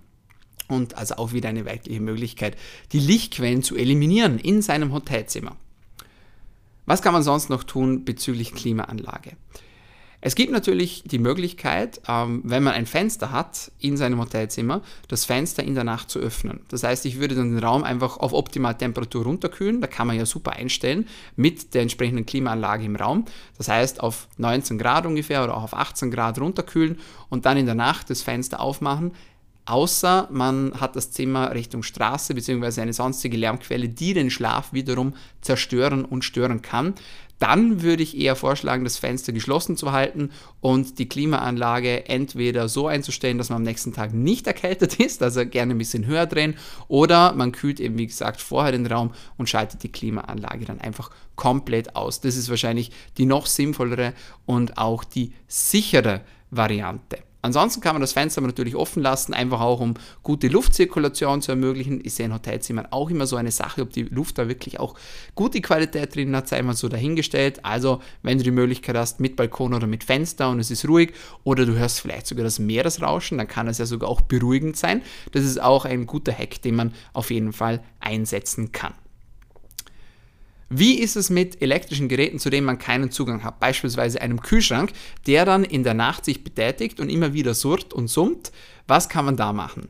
Und 0.67 0.97
also 0.97 1.17
auch 1.17 1.33
wieder 1.33 1.51
eine 1.51 1.67
weibliche 1.67 2.01
Möglichkeit, 2.01 2.57
die 2.93 2.99
Lichtquellen 2.99 3.63
zu 3.63 3.77
eliminieren 3.77 4.39
in 4.39 4.63
seinem 4.63 4.93
Hotelzimmer. 4.93 5.57
Was 6.87 7.03
kann 7.03 7.13
man 7.13 7.23
sonst 7.23 7.51
noch 7.51 7.65
tun 7.65 8.05
bezüglich 8.05 8.55
Klimaanlage? 8.55 9.33
Es 10.27 10.37
gibt 10.37 10.51
natürlich 10.51 11.03
die 11.05 11.19
Möglichkeit, 11.19 12.01
ähm, 12.09 12.41
wenn 12.45 12.63
man 12.63 12.73
ein 12.73 12.87
Fenster 12.87 13.31
hat 13.31 13.71
in 13.79 13.99
seinem 13.99 14.19
Hotelzimmer, 14.19 14.81
das 15.07 15.27
Fenster 15.27 15.63
in 15.63 15.75
der 15.75 15.85
Nacht 15.85 16.09
zu 16.09 16.19
öffnen. 16.19 16.61
Das 16.69 16.83
heißt, 16.83 17.05
ich 17.05 17.21
würde 17.21 17.35
dann 17.35 17.55
den 17.55 17.63
Raum 17.63 17.85
einfach 17.85 18.17
auf 18.17 18.33
optimale 18.33 18.79
Temperatur 18.79 19.25
runterkühlen. 19.25 19.83
Da 19.83 19.87
kann 19.87 20.07
man 20.07 20.17
ja 20.17 20.25
super 20.25 20.53
einstellen 20.53 21.07
mit 21.37 21.75
der 21.75 21.83
entsprechenden 21.83 22.25
Klimaanlage 22.25 22.87
im 22.87 22.97
Raum. 22.97 23.27
Das 23.59 23.69
heißt, 23.69 24.01
auf 24.01 24.27
19 24.39 24.79
Grad 24.79 25.05
ungefähr 25.05 25.45
oder 25.45 25.59
auch 25.59 25.65
auf 25.65 25.75
18 25.75 26.11
Grad 26.11 26.41
runterkühlen 26.41 26.99
und 27.29 27.45
dann 27.45 27.59
in 27.59 27.67
der 27.67 27.75
Nacht 27.75 28.09
das 28.09 28.23
Fenster 28.23 28.61
aufmachen 28.61 29.13
außer 29.67 30.29
man 30.31 30.79
hat 30.79 30.95
das 30.95 31.11
Zimmer 31.11 31.55
Richtung 31.55 31.83
Straße 31.83 32.35
bzw. 32.35 32.83
eine 32.83 32.93
sonstige 32.93 33.39
Lärmquelle, 33.39 33.89
die 33.89 34.13
den 34.13 34.31
Schlaf 34.31 34.75
wiederum 34.75 35.15
zerstören 35.41 36.05
und 36.05 36.23
stören 36.23 36.61
kann 36.61 36.93
dann 37.45 37.83
würde 37.83 38.03
ich 38.03 38.17
eher 38.17 38.37
vorschlagen, 38.37 38.85
das 38.85 38.97
Fenster 38.97 39.31
geschlossen 39.31 39.77
zu 39.77 39.93
halten 39.93 40.31
und 40.63 40.99
die 40.99 41.11
Klimaanlage 41.11 42.09
entweder 42.09 42.71
so 42.71 42.87
einzustellen, 42.87 43.37
dass 43.37 43.51
man 43.51 43.57
am 43.57 43.65
nächsten 43.65 43.93
Tag 43.93 44.15
nicht 44.15 44.47
erkältet 44.47 44.95
ist, 44.99 45.23
also 45.23 45.45
gerne 45.45 45.75
ein 45.75 45.79
bisschen 45.79 46.07
höher 46.07 46.25
drehen, 46.25 46.57
oder 46.89 47.35
man 47.35 47.53
kühlt 47.53 47.81
eben, 47.81 47.99
wie 47.99 48.07
gesagt, 48.07 48.41
vorher 48.41 48.73
den 48.73 48.87
Raum 48.87 49.13
und 49.37 49.51
schaltet 49.51 49.83
die 49.83 49.93
Klimaanlage 49.93 50.65
dann 50.65 50.81
einfach 50.81 51.11
komplett 51.37 51.97
aus. 51.97 52.23
Das 52.23 52.35
ist 52.35 52.49
wahrscheinlich 52.49 52.91
die 53.19 53.27
noch 53.27 53.45
sinnvollere 53.45 54.15
und 54.47 54.79
auch 54.79 55.05
die 55.05 55.35
sichere 55.47 56.23
Variante. 56.51 57.19
Ansonsten 57.45 57.83
kann 57.83 57.95
man 57.95 58.01
das 58.01 58.15
Fenster 58.15 58.41
natürlich 58.41 58.75
offen 58.75 59.03
lassen, 59.03 59.35
einfach 59.35 59.61
auch 59.61 59.79
um 59.79 59.93
gute 60.23 60.49
Luftzirkulation 60.49 61.43
zu 61.43 61.53
ermöglichen. 61.53 62.01
Ist 62.01 62.19
ja 62.19 62.25
in 62.25 62.33
Hotelzimmern 62.33 62.87
auch 62.91 63.11
immer 63.11 63.27
so 63.27 63.37
eine 63.37 63.51
Sache, 63.51 63.83
ob 63.83 63.93
die 63.93 64.05
Luft 64.05 64.39
da 64.39 64.49
wirklich 64.49 64.81
auch 64.81 64.95
gute 65.35 65.61
Qualität 65.61 66.15
drin 66.15 66.35
hat, 66.35 66.49
sei 66.49 66.63
mal 66.63 66.75
so 66.75 66.89
dahingestellt. 66.89 67.63
Also, 67.63 68.01
wenn 68.23 68.39
du 68.39 68.45
die 68.45 68.51
Möglichkeit 68.51 68.97
hast, 68.97 69.21
mit 69.21 69.37
Balkon 69.37 69.75
oder 69.75 69.87
mit 69.87 70.05
Fenster 70.05 70.49
und 70.49 70.59
es 70.59 70.71
ist 70.71 70.89
ruhig 70.89 71.13
oder 71.45 71.67
du 71.67 71.75
hörst 71.75 72.01
vielleicht 72.01 72.29
sogar 72.29 72.45
das 72.45 72.59
Meeresrauschen, 72.59 73.37
dann 73.37 73.47
kann 73.47 73.69
es 73.69 73.77
ja 73.77 73.85
sogar 73.85 74.09
auch 74.09 74.23
beruhigend 74.23 74.79
sein. 74.79 75.03
Das 75.33 75.45
ist 75.45 75.61
auch 75.61 75.85
ein 75.85 76.07
guter 76.07 76.33
Hack, 76.33 76.63
den 76.63 76.77
man 76.77 76.95
auf 77.13 77.31
jeden 77.31 77.53
Fall 77.53 77.83
einsetzen 78.01 78.73
kann. 78.73 78.95
Wie 80.69 80.99
ist 80.99 81.17
es 81.17 81.31
mit 81.31 81.61
elektrischen 81.63 82.09
Geräten, 82.09 82.39
zu 82.39 82.51
denen 82.51 82.67
man 82.67 82.79
keinen 82.79 83.11
Zugang 83.11 83.45
hat? 83.45 83.61
Beispielsweise 83.61 84.21
einem 84.21 84.41
Kühlschrank, 84.41 84.93
der 85.27 85.45
dann 85.45 85.65
in 85.65 85.85
der 85.85 85.95
Nacht 85.95 86.25
sich 86.25 86.43
betätigt 86.43 87.01
und 87.01 87.09
immer 87.09 87.33
wieder 87.33 87.55
surrt 87.55 87.93
und 87.93 88.09
summt. 88.09 88.53
Was 88.87 89.09
kann 89.09 89.25
man 89.25 89.37
da 89.37 89.53
machen? 89.53 89.89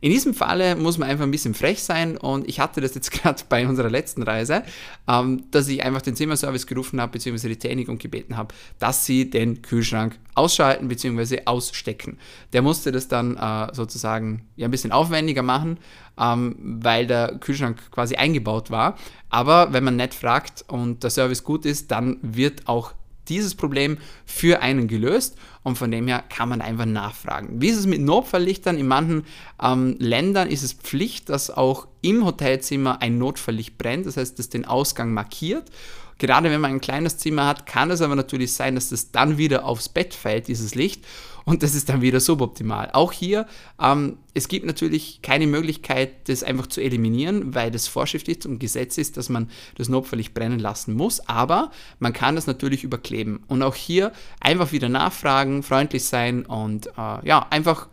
In 0.00 0.12
diesem 0.12 0.32
Falle 0.32 0.76
muss 0.76 0.96
man 0.96 1.08
einfach 1.08 1.24
ein 1.24 1.30
bisschen 1.32 1.54
frech 1.54 1.82
sein 1.82 2.16
und 2.16 2.48
ich 2.48 2.60
hatte 2.60 2.80
das 2.80 2.94
jetzt 2.94 3.10
gerade 3.22 3.42
bei 3.48 3.66
unserer 3.66 3.90
letzten 3.90 4.22
Reise, 4.22 4.62
ähm, 5.08 5.44
dass 5.50 5.66
ich 5.68 5.82
einfach 5.82 6.02
den 6.02 6.14
Zimmerservice 6.14 6.66
gerufen 6.66 7.00
habe, 7.00 7.12
beziehungsweise 7.12 7.48
die 7.48 7.58
Technik 7.58 7.88
und 7.88 8.00
gebeten 8.00 8.36
habe, 8.36 8.54
dass 8.78 9.04
sie 9.04 9.28
den 9.28 9.60
Kühlschrank 9.60 10.16
ausschalten 10.34 10.86
bzw. 10.86 11.42
ausstecken. 11.46 12.18
Der 12.52 12.62
musste 12.62 12.92
das 12.92 13.08
dann 13.08 13.36
äh, 13.36 13.74
sozusagen 13.74 14.46
ja, 14.54 14.68
ein 14.68 14.70
bisschen 14.70 14.92
aufwendiger 14.92 15.42
machen, 15.42 15.78
ähm, 16.16 16.54
weil 16.60 17.08
der 17.08 17.36
Kühlschrank 17.38 17.90
quasi 17.90 18.14
eingebaut 18.14 18.70
war. 18.70 18.96
Aber 19.30 19.72
wenn 19.72 19.82
man 19.82 19.96
nett 19.96 20.14
fragt 20.14 20.64
und 20.68 21.02
der 21.02 21.10
Service 21.10 21.42
gut 21.42 21.66
ist, 21.66 21.90
dann 21.90 22.18
wird 22.22 22.68
auch 22.68 22.92
dieses 23.28 23.54
Problem 23.54 23.98
für 24.26 24.60
einen 24.60 24.88
gelöst 24.88 25.36
und 25.62 25.76
von 25.76 25.90
dem 25.90 26.08
her 26.08 26.24
kann 26.28 26.48
man 26.48 26.60
einfach 26.60 26.86
nachfragen. 26.86 27.60
Wie 27.60 27.68
ist 27.68 27.78
es 27.78 27.86
mit 27.86 28.00
Notfalllichtern? 28.00 28.78
In 28.78 28.86
manchen 28.88 29.24
ähm, 29.62 29.96
Ländern 29.98 30.48
ist 30.48 30.62
es 30.62 30.72
Pflicht, 30.72 31.28
dass 31.28 31.50
auch 31.50 31.88
im 32.00 32.24
Hotelzimmer 32.24 33.02
ein 33.02 33.18
Notfalllicht 33.18 33.78
brennt, 33.78 34.06
das 34.06 34.16
heißt, 34.16 34.38
das 34.38 34.48
den 34.48 34.64
Ausgang 34.64 35.12
markiert. 35.12 35.70
Gerade 36.18 36.50
wenn 36.50 36.60
man 36.60 36.72
ein 36.72 36.80
kleines 36.80 37.16
Zimmer 37.18 37.46
hat, 37.46 37.66
kann 37.66 37.90
es 37.90 38.02
aber 38.02 38.16
natürlich 38.16 38.52
sein, 38.52 38.74
dass 38.74 38.88
das 38.88 39.12
dann 39.12 39.38
wieder 39.38 39.64
aufs 39.64 39.88
Bett 39.88 40.14
fällt, 40.14 40.48
dieses 40.48 40.74
Licht 40.74 41.04
und 41.48 41.62
das 41.62 41.74
ist 41.74 41.88
dann 41.88 42.02
wieder 42.02 42.20
suboptimal. 42.20 42.90
Auch 42.92 43.10
hier, 43.10 43.46
ähm, 43.80 44.18
es 44.34 44.48
gibt 44.48 44.66
natürlich 44.66 45.22
keine 45.22 45.46
Möglichkeit, 45.46 46.28
das 46.28 46.42
einfach 46.42 46.66
zu 46.66 46.82
eliminieren, 46.82 47.54
weil 47.54 47.70
das 47.70 47.88
Vorschrift 47.88 48.28
ist 48.28 48.44
und 48.44 48.58
Gesetz 48.58 48.98
ist, 48.98 49.16
dass 49.16 49.30
man 49.30 49.48
das 49.76 49.88
notfallig 49.88 50.34
brennen 50.34 50.58
lassen 50.58 50.92
muss, 50.92 51.26
aber 51.26 51.70
man 52.00 52.12
kann 52.12 52.34
das 52.34 52.46
natürlich 52.46 52.84
überkleben. 52.84 53.40
Und 53.46 53.62
auch 53.62 53.74
hier 53.74 54.12
einfach 54.40 54.72
wieder 54.72 54.90
nachfragen, 54.90 55.62
freundlich 55.62 56.04
sein 56.04 56.44
und 56.44 56.88
äh, 56.88 57.26
ja, 57.26 57.46
einfach 57.48 57.88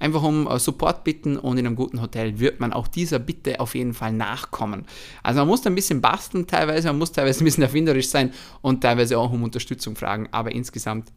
einfach 0.00 0.22
um 0.22 0.46
äh, 0.46 0.58
Support 0.58 1.02
bitten 1.02 1.38
und 1.38 1.56
in 1.56 1.66
einem 1.66 1.76
guten 1.76 2.02
Hotel 2.02 2.38
wird 2.38 2.60
man 2.60 2.74
auch 2.74 2.88
dieser 2.88 3.18
Bitte 3.18 3.58
auf 3.58 3.74
jeden 3.74 3.94
Fall 3.94 4.12
nachkommen. 4.12 4.84
Also 5.22 5.40
man 5.40 5.48
muss 5.48 5.62
da 5.62 5.70
ein 5.70 5.74
bisschen 5.74 6.02
basteln 6.02 6.46
teilweise, 6.46 6.88
man 6.88 6.98
muss 6.98 7.10
teilweise 7.10 7.42
ein 7.42 7.46
bisschen 7.46 7.62
erfinderisch 7.62 8.08
sein 8.08 8.32
und 8.60 8.82
teilweise 8.82 9.18
auch 9.18 9.32
um 9.32 9.42
Unterstützung 9.42 9.96
fragen, 9.96 10.28
aber 10.30 10.52
insgesamt 10.52 11.10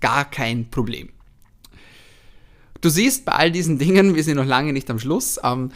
gar 0.00 0.30
kein 0.30 0.70
Problem. 0.70 1.10
Du 2.80 2.88
siehst 2.88 3.24
bei 3.24 3.32
all 3.32 3.50
diesen 3.50 3.78
Dingen, 3.84 4.14
wir 4.14 4.24
sind 4.24 4.36
noch 4.36 4.44
lange 4.44 4.72
nicht 4.72 4.90
am 4.90 4.98
Schluss, 4.98 5.40
ähm, 5.42 5.70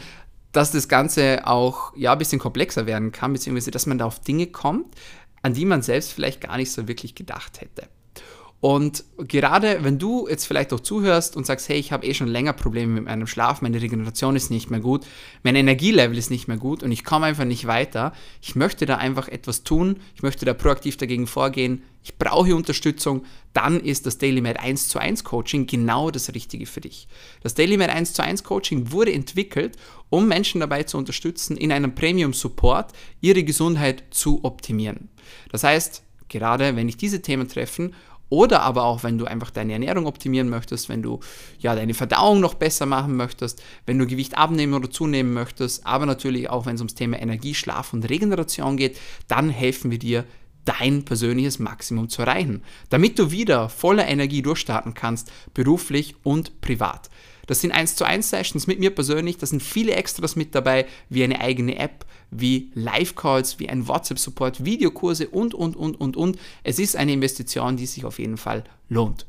dass 0.51 0.71
das 0.71 0.87
Ganze 0.87 1.45
auch 1.45 1.95
ja, 1.95 2.13
ein 2.13 2.17
bisschen 2.17 2.39
komplexer 2.39 2.85
werden 2.85 3.11
kann, 3.11 3.33
beziehungsweise 3.33 3.71
dass 3.71 3.85
man 3.85 3.97
da 3.97 4.05
auf 4.05 4.19
Dinge 4.19 4.47
kommt, 4.47 4.95
an 5.41 5.53
die 5.53 5.65
man 5.65 5.81
selbst 5.81 6.11
vielleicht 6.11 6.41
gar 6.41 6.57
nicht 6.57 6.71
so 6.71 6.87
wirklich 6.87 7.15
gedacht 7.15 7.61
hätte. 7.61 7.87
Und 8.61 9.05
gerade 9.17 9.83
wenn 9.83 9.99
du 9.99 10.27
jetzt 10.27 10.45
vielleicht 10.45 10.73
auch 10.73 10.81
zuhörst 10.81 11.37
und 11.37 11.45
sagst, 11.45 11.69
hey, 11.69 11.77
ich 11.77 11.93
habe 11.93 12.05
eh 12.05 12.13
schon 12.13 12.27
länger 12.27 12.51
Probleme 12.51 12.93
mit 12.93 13.05
meinem 13.05 13.25
Schlaf, 13.25 13.61
meine 13.61 13.81
Regeneration 13.81 14.35
ist 14.35 14.51
nicht 14.51 14.69
mehr 14.69 14.81
gut, 14.81 15.05
mein 15.43 15.55
Energielevel 15.55 16.17
ist 16.17 16.29
nicht 16.29 16.49
mehr 16.49 16.57
gut 16.57 16.83
und 16.83 16.91
ich 16.91 17.05
komme 17.05 17.27
einfach 17.27 17.45
nicht 17.45 17.67
weiter, 17.67 18.11
ich 18.41 18.55
möchte 18.55 18.85
da 18.85 18.97
einfach 18.97 19.29
etwas 19.29 19.63
tun, 19.63 20.01
ich 20.13 20.23
möchte 20.23 20.43
da 20.43 20.53
proaktiv 20.53 20.97
dagegen 20.97 21.25
vorgehen, 21.25 21.83
ich 22.03 22.17
brauche 22.17 22.53
Unterstützung, 22.53 23.23
dann 23.53 23.79
ist 23.79 24.05
das 24.05 24.17
DailyMed 24.17 24.59
1 24.59 24.89
zu 24.89 24.99
1 24.99 25.23
Coaching 25.23 25.65
genau 25.65 26.11
das 26.11 26.33
Richtige 26.33 26.65
für 26.65 26.81
dich. 26.81 27.07
Das 27.41 27.53
DailyMed 27.53 27.89
1 27.89 28.13
zu 28.13 28.23
1 28.23 28.43
Coaching 28.43 28.91
wurde 28.91 29.13
entwickelt, 29.13 29.77
um 30.09 30.27
Menschen 30.27 30.59
dabei 30.59 30.83
zu 30.83 30.97
unterstützen, 30.97 31.55
in 31.55 31.71
einem 31.71 31.95
Premium 31.95 32.33
Support 32.33 32.91
ihre 33.21 33.43
Gesundheit 33.43 34.03
zu 34.11 34.43
optimieren. 34.43 35.09
Das 35.51 35.63
heißt, 35.63 36.03
gerade 36.29 36.75
wenn 36.75 36.87
dich 36.87 36.97
diese 36.97 37.21
Themen 37.21 37.47
treffen 37.47 37.93
oder 38.29 38.61
aber 38.61 38.83
auch, 38.83 39.03
wenn 39.03 39.17
du 39.17 39.25
einfach 39.25 39.49
deine 39.51 39.73
Ernährung 39.73 40.05
optimieren 40.05 40.49
möchtest, 40.49 40.89
wenn 40.89 41.01
du 41.01 41.19
ja 41.59 41.75
deine 41.75 41.93
Verdauung 41.93 42.39
noch 42.39 42.53
besser 42.53 42.85
machen 42.85 43.15
möchtest, 43.15 43.61
wenn 43.85 43.97
du 43.97 44.07
Gewicht 44.07 44.37
abnehmen 44.37 44.73
oder 44.73 44.89
zunehmen 44.89 45.33
möchtest, 45.33 45.85
aber 45.85 46.05
natürlich 46.05 46.49
auch, 46.49 46.65
wenn 46.65 46.75
es 46.75 46.81
ums 46.81 46.95
Thema 46.95 47.19
Energie, 47.19 47.55
Schlaf 47.55 47.93
und 47.93 48.09
Regeneration 48.09 48.77
geht, 48.77 48.99
dann 49.27 49.49
helfen 49.49 49.91
wir 49.91 49.99
dir, 49.99 50.25
dein 50.65 51.03
persönliches 51.03 51.57
Maximum 51.57 52.09
zu 52.09 52.21
erreichen, 52.21 52.61
damit 52.89 53.17
du 53.17 53.31
wieder 53.31 53.69
voller 53.69 54.07
Energie 54.07 54.43
durchstarten 54.43 54.93
kannst, 54.93 55.31
beruflich 55.53 56.15
und 56.23 56.61
privat. 56.61 57.09
Das 57.49 57.61
sind 57.61 57.71
1 57.71 57.95
zu 57.95 58.05
1 58.05 58.29
Sessions 58.29 58.67
mit 58.67 58.77
mir 58.77 58.93
persönlich, 58.93 59.37
da 59.37 59.47
sind 59.47 59.63
viele 59.63 59.93
Extras 59.93 60.35
mit 60.35 60.53
dabei, 60.53 60.85
wie 61.09 61.23
eine 61.23 61.41
eigene 61.41 61.79
App, 61.79 62.05
wie 62.29 62.69
Live-Calls, 62.75 63.57
wie 63.57 63.67
ein 63.67 63.87
WhatsApp-Support, 63.87 64.65
Videokurse 64.65 65.27
und, 65.27 65.55
und, 65.55 65.75
und, 65.75 65.99
und, 65.99 66.15
und. 66.15 66.37
Es 66.61 66.77
ist 66.77 66.95
eine 66.95 67.11
Investition, 67.11 67.75
die 67.75 67.87
sich 67.87 68.05
auf 68.05 68.19
jeden 68.19 68.37
Fall 68.37 68.65
lohnt. 68.87 69.25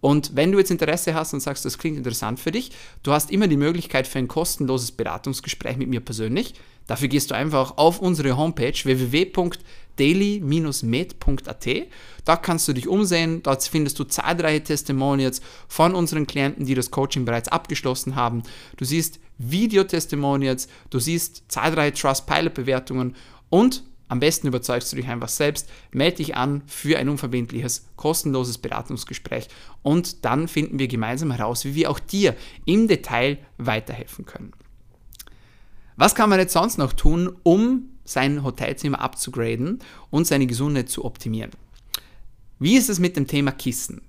Und 0.00 0.36
wenn 0.36 0.52
du 0.52 0.58
jetzt 0.58 0.70
Interesse 0.70 1.14
hast 1.14 1.34
und 1.34 1.40
sagst, 1.40 1.64
das 1.64 1.76
klingt 1.76 1.96
interessant 1.96 2.38
für 2.38 2.52
dich, 2.52 2.70
du 3.02 3.10
hast 3.10 3.32
immer 3.32 3.48
die 3.48 3.56
Möglichkeit 3.56 4.06
für 4.06 4.20
ein 4.20 4.28
kostenloses 4.28 4.92
Beratungsgespräch 4.92 5.76
mit 5.76 5.88
mir 5.88 5.98
persönlich. 5.98 6.54
Dafür 6.86 7.08
gehst 7.08 7.30
du 7.30 7.34
einfach 7.34 7.78
auf 7.78 8.00
unsere 8.00 8.36
Homepage 8.36 8.84
www.daily-med.at. 8.84 11.66
Da 12.24 12.36
kannst 12.36 12.68
du 12.68 12.72
dich 12.72 12.88
umsehen, 12.88 13.42
dort 13.42 13.64
findest 13.64 13.98
du 13.98 14.04
zahlreiche 14.04 14.62
Testimonials 14.62 15.40
von 15.68 15.94
unseren 15.94 16.26
Klienten, 16.26 16.66
die 16.66 16.74
das 16.74 16.90
Coaching 16.90 17.24
bereits 17.24 17.48
abgeschlossen 17.48 18.16
haben. 18.16 18.42
Du 18.76 18.84
siehst 18.84 19.18
Videotestimonials, 19.38 20.68
du 20.90 20.98
siehst 20.98 21.44
zahlreiche 21.48 21.94
Trustpilot-Bewertungen 21.94 23.14
und 23.50 23.84
am 24.08 24.20
besten 24.20 24.46
überzeugst 24.46 24.92
du 24.92 24.96
dich 24.96 25.08
einfach 25.08 25.28
selbst, 25.28 25.68
melde 25.90 26.18
dich 26.18 26.36
an 26.36 26.62
für 26.66 26.96
ein 26.96 27.08
unverbindliches, 27.08 27.88
kostenloses 27.96 28.58
Beratungsgespräch 28.58 29.48
und 29.82 30.24
dann 30.24 30.46
finden 30.46 30.78
wir 30.78 30.86
gemeinsam 30.86 31.32
heraus, 31.32 31.64
wie 31.64 31.74
wir 31.74 31.90
auch 31.90 31.98
dir 31.98 32.36
im 32.66 32.86
Detail 32.86 33.38
weiterhelfen 33.58 34.24
können. 34.24 34.52
Was 35.96 36.14
kann 36.14 36.28
man 36.28 36.38
jetzt 36.38 36.52
sonst 36.52 36.76
noch 36.76 36.92
tun, 36.92 37.34
um 37.42 37.88
sein 38.04 38.44
Hotelzimmer 38.44 39.00
abzugraden 39.00 39.78
und 40.10 40.26
seine 40.26 40.46
Gesundheit 40.46 40.90
zu 40.90 41.04
optimieren? 41.04 41.52
Wie 42.58 42.76
ist 42.76 42.90
es 42.90 42.98
mit 42.98 43.16
dem 43.16 43.26
Thema 43.26 43.52
Kissen? 43.52 44.02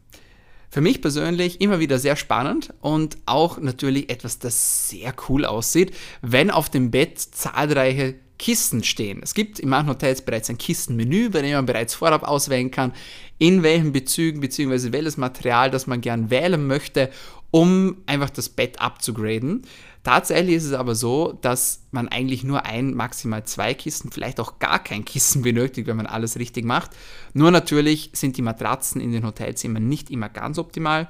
Für 0.69 0.81
mich 0.81 1.01
persönlich 1.01 1.61
immer 1.61 1.79
wieder 1.79 1.97
sehr 1.97 2.17
spannend 2.17 2.73
und 2.81 3.17
auch 3.25 3.57
natürlich 3.57 4.09
etwas, 4.09 4.37
das 4.37 4.89
sehr 4.89 5.13
cool 5.29 5.45
aussieht, 5.45 5.95
wenn 6.21 6.51
auf 6.51 6.69
dem 6.69 6.91
Bett 6.91 7.19
zahlreiche 7.19 8.15
Kissen 8.37 8.83
stehen. 8.83 9.21
Es 9.23 9.33
gibt 9.33 9.57
in 9.59 9.69
manchen 9.69 9.89
Hotels 9.89 10.21
bereits 10.21 10.49
ein 10.49 10.57
Kissenmenü, 10.57 11.29
bei 11.29 11.41
dem 11.41 11.53
man 11.53 11.65
bereits 11.65 11.95
vorab 11.95 12.23
auswählen 12.23 12.69
kann, 12.69 12.93
in 13.39 13.63
welchen 13.63 13.93
Bezügen 13.93 14.41
bzw. 14.41 14.91
welches 14.91 15.17
Material, 15.17 15.71
das 15.71 15.87
man 15.87 16.01
gern 16.01 16.29
wählen 16.29 16.67
möchte, 16.67 17.09
um 17.49 17.97
einfach 18.05 18.29
das 18.29 18.49
Bett 18.49 18.79
abzugraden. 18.81 19.63
Tatsächlich 20.07 20.55
ist 20.55 20.63
es 20.63 20.71
aber 20.71 20.95
so, 20.95 21.37
dass 21.41 21.83
man 21.91 22.07
eigentlich 22.07 22.45
nur 22.45 22.65
ein, 22.65 22.93
maximal 22.93 23.43
zwei 23.43 23.73
Kissen, 23.73 24.09
vielleicht 24.09 24.39
auch 24.39 24.57
gar 24.57 24.81
kein 24.81 25.03
Kissen 25.03 25.41
benötigt, 25.43 25.85
wenn 25.85 25.97
man 25.97 26.05
alles 26.05 26.39
richtig 26.39 26.63
macht. 26.63 26.91
Nur 27.33 27.51
natürlich 27.51 28.11
sind 28.13 28.37
die 28.37 28.41
Matratzen 28.41 29.01
in 29.01 29.11
den 29.11 29.25
Hotelzimmern 29.25 29.85
nicht 29.85 30.09
immer 30.09 30.29
ganz 30.29 30.59
optimal. 30.59 31.09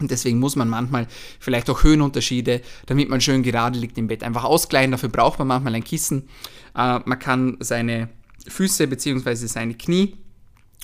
Und 0.00 0.10
deswegen 0.10 0.40
muss 0.40 0.56
man 0.56 0.68
manchmal 0.68 1.06
vielleicht 1.38 1.70
auch 1.70 1.84
Höhenunterschiede, 1.84 2.62
damit 2.86 3.08
man 3.08 3.20
schön 3.20 3.44
gerade 3.44 3.78
liegt 3.78 3.96
im 3.98 4.08
Bett, 4.08 4.24
einfach 4.24 4.42
ausgleichen. 4.42 4.90
Dafür 4.90 5.10
braucht 5.10 5.38
man 5.38 5.46
manchmal 5.46 5.76
ein 5.76 5.84
Kissen. 5.84 6.28
Äh, 6.76 6.98
man 7.04 7.20
kann 7.20 7.56
seine 7.60 8.08
Füße 8.48 8.88
bzw. 8.88 9.46
seine 9.46 9.74
Knie 9.74 10.16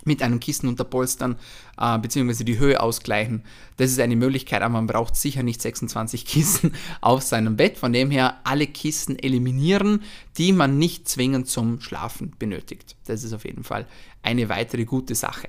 mit 0.04 0.22
einem 0.22 0.40
Kissen 0.40 0.68
unterpolstern 0.68 1.36
äh, 1.78 1.98
bzw. 1.98 2.44
die 2.44 2.58
Höhe 2.58 2.80
ausgleichen. 2.80 3.44
Das 3.76 3.90
ist 3.90 4.00
eine 4.00 4.16
Möglichkeit, 4.16 4.62
aber 4.62 4.72
man 4.72 4.86
braucht 4.86 5.16
sicher 5.16 5.42
nicht 5.42 5.60
26 5.60 6.24
Kissen 6.26 6.74
auf 7.00 7.22
seinem 7.22 7.56
Bett. 7.56 7.78
Von 7.78 7.92
dem 7.92 8.10
her 8.10 8.38
alle 8.44 8.66
Kissen 8.66 9.18
eliminieren, 9.18 10.02
die 10.38 10.52
man 10.52 10.78
nicht 10.78 11.08
zwingend 11.08 11.48
zum 11.48 11.80
Schlafen 11.80 12.32
benötigt. 12.38 12.96
Das 13.06 13.24
ist 13.24 13.32
auf 13.32 13.44
jeden 13.44 13.64
Fall 13.64 13.86
eine 14.22 14.48
weitere 14.48 14.84
gute 14.84 15.14
Sache. 15.14 15.48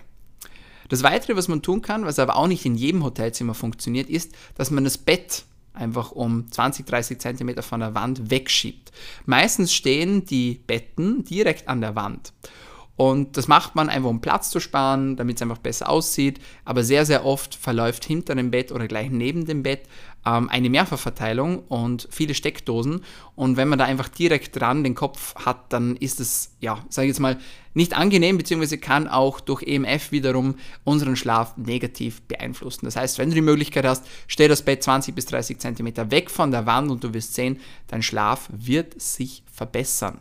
Das 0.89 1.03
Weitere, 1.03 1.37
was 1.37 1.47
man 1.47 1.61
tun 1.61 1.81
kann, 1.81 2.05
was 2.05 2.19
aber 2.19 2.35
auch 2.35 2.47
nicht 2.47 2.65
in 2.65 2.75
jedem 2.75 3.03
Hotelzimmer 3.03 3.53
funktioniert, 3.53 4.09
ist, 4.09 4.33
dass 4.55 4.71
man 4.71 4.83
das 4.83 4.97
Bett 4.97 5.45
einfach 5.73 6.11
um 6.11 6.51
20, 6.51 6.85
30 6.85 7.17
Zentimeter 7.17 7.63
von 7.63 7.79
der 7.79 7.95
Wand 7.95 8.29
wegschiebt. 8.29 8.91
Meistens 9.25 9.73
stehen 9.73 10.25
die 10.25 10.61
Betten 10.67 11.23
direkt 11.23 11.69
an 11.69 11.79
der 11.79 11.95
Wand. 11.95 12.33
Und 13.01 13.35
das 13.35 13.47
macht 13.47 13.73
man 13.73 13.89
einfach, 13.89 14.11
um 14.11 14.21
Platz 14.21 14.51
zu 14.51 14.59
sparen, 14.59 15.15
damit 15.15 15.37
es 15.37 15.41
einfach 15.41 15.57
besser 15.57 15.89
aussieht. 15.89 16.39
Aber 16.65 16.83
sehr, 16.83 17.03
sehr 17.03 17.25
oft 17.25 17.55
verläuft 17.55 18.05
hinter 18.05 18.35
dem 18.35 18.51
Bett 18.51 18.71
oder 18.71 18.87
gleich 18.87 19.09
neben 19.09 19.47
dem 19.47 19.63
Bett 19.63 19.87
ähm, 20.23 20.49
eine 20.49 20.69
Mehrfachverteilung 20.69 21.63
und 21.63 22.07
viele 22.11 22.35
Steckdosen. 22.35 23.03
Und 23.33 23.57
wenn 23.57 23.69
man 23.69 23.79
da 23.79 23.85
einfach 23.85 24.07
direkt 24.07 24.59
dran 24.59 24.83
den 24.83 24.93
Kopf 24.93 25.33
hat, 25.33 25.73
dann 25.73 25.95
ist 25.95 26.19
es, 26.19 26.51
ja, 26.59 26.77
sage 26.89 27.07
ich 27.07 27.13
jetzt 27.13 27.19
mal, 27.19 27.39
nicht 27.73 27.97
angenehm, 27.97 28.37
beziehungsweise 28.37 28.77
kann 28.77 29.07
auch 29.07 29.39
durch 29.39 29.63
EMF 29.63 30.11
wiederum 30.11 30.57
unseren 30.83 31.15
Schlaf 31.15 31.57
negativ 31.57 32.21
beeinflussen. 32.27 32.85
Das 32.85 32.97
heißt, 32.97 33.17
wenn 33.17 33.29
du 33.29 33.35
die 33.35 33.41
Möglichkeit 33.41 33.83
hast, 33.83 34.05
stell 34.27 34.47
das 34.47 34.61
Bett 34.61 34.83
20 34.83 35.15
bis 35.15 35.25
30 35.25 35.57
Zentimeter 35.57 36.11
weg 36.11 36.29
von 36.29 36.51
der 36.51 36.67
Wand 36.67 36.91
und 36.91 37.03
du 37.03 37.15
wirst 37.15 37.33
sehen, 37.33 37.59
dein 37.87 38.03
Schlaf 38.03 38.47
wird 38.51 39.01
sich 39.01 39.41
verbessern. 39.51 40.19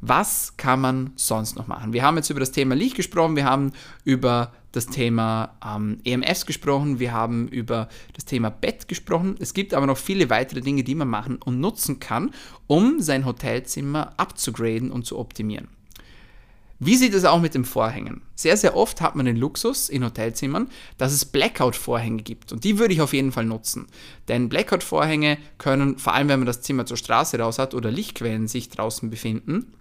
Was 0.00 0.56
kann 0.56 0.80
man 0.80 1.12
sonst 1.16 1.56
noch 1.56 1.66
machen? 1.66 1.92
Wir 1.92 2.02
haben 2.02 2.16
jetzt 2.16 2.30
über 2.30 2.40
das 2.40 2.52
Thema 2.52 2.74
Licht 2.74 2.94
gesprochen, 2.94 3.36
wir 3.36 3.44
haben 3.44 3.72
über 4.04 4.52
das 4.72 4.86
Thema 4.86 5.56
ähm, 5.64 5.98
EMFs 6.04 6.46
gesprochen, 6.46 7.00
wir 7.00 7.12
haben 7.12 7.48
über 7.48 7.88
das 8.14 8.24
Thema 8.24 8.50
Bett 8.50 8.86
gesprochen. 8.86 9.34
Es 9.40 9.54
gibt 9.54 9.74
aber 9.74 9.86
noch 9.86 9.96
viele 9.96 10.30
weitere 10.30 10.60
Dinge, 10.60 10.84
die 10.84 10.94
man 10.94 11.08
machen 11.08 11.38
und 11.44 11.58
nutzen 11.58 11.98
kann, 11.98 12.30
um 12.66 13.00
sein 13.00 13.24
Hotelzimmer 13.24 14.12
abzugraden 14.18 14.92
und 14.92 15.04
zu 15.04 15.18
optimieren. 15.18 15.68
Wie 16.80 16.94
sieht 16.94 17.12
es 17.12 17.24
auch 17.24 17.40
mit 17.40 17.54
den 17.54 17.64
Vorhängen? 17.64 18.22
Sehr, 18.36 18.56
sehr 18.56 18.76
oft 18.76 19.00
hat 19.00 19.16
man 19.16 19.26
den 19.26 19.36
Luxus 19.36 19.88
in 19.88 20.04
Hotelzimmern, 20.04 20.68
dass 20.96 21.12
es 21.12 21.24
Blackout-Vorhänge 21.24 22.22
gibt. 22.22 22.52
Und 22.52 22.62
die 22.62 22.78
würde 22.78 22.94
ich 22.94 23.00
auf 23.00 23.14
jeden 23.14 23.32
Fall 23.32 23.46
nutzen. 23.46 23.88
Denn 24.28 24.48
Blackout-Vorhänge 24.48 25.38
können, 25.58 25.98
vor 25.98 26.14
allem 26.14 26.28
wenn 26.28 26.38
man 26.38 26.46
das 26.46 26.62
Zimmer 26.62 26.86
zur 26.86 26.96
Straße 26.96 27.36
raus 27.36 27.58
hat 27.58 27.74
oder 27.74 27.90
Lichtquellen 27.90 28.46
sich 28.46 28.68
draußen 28.68 29.10
befinden, 29.10 29.72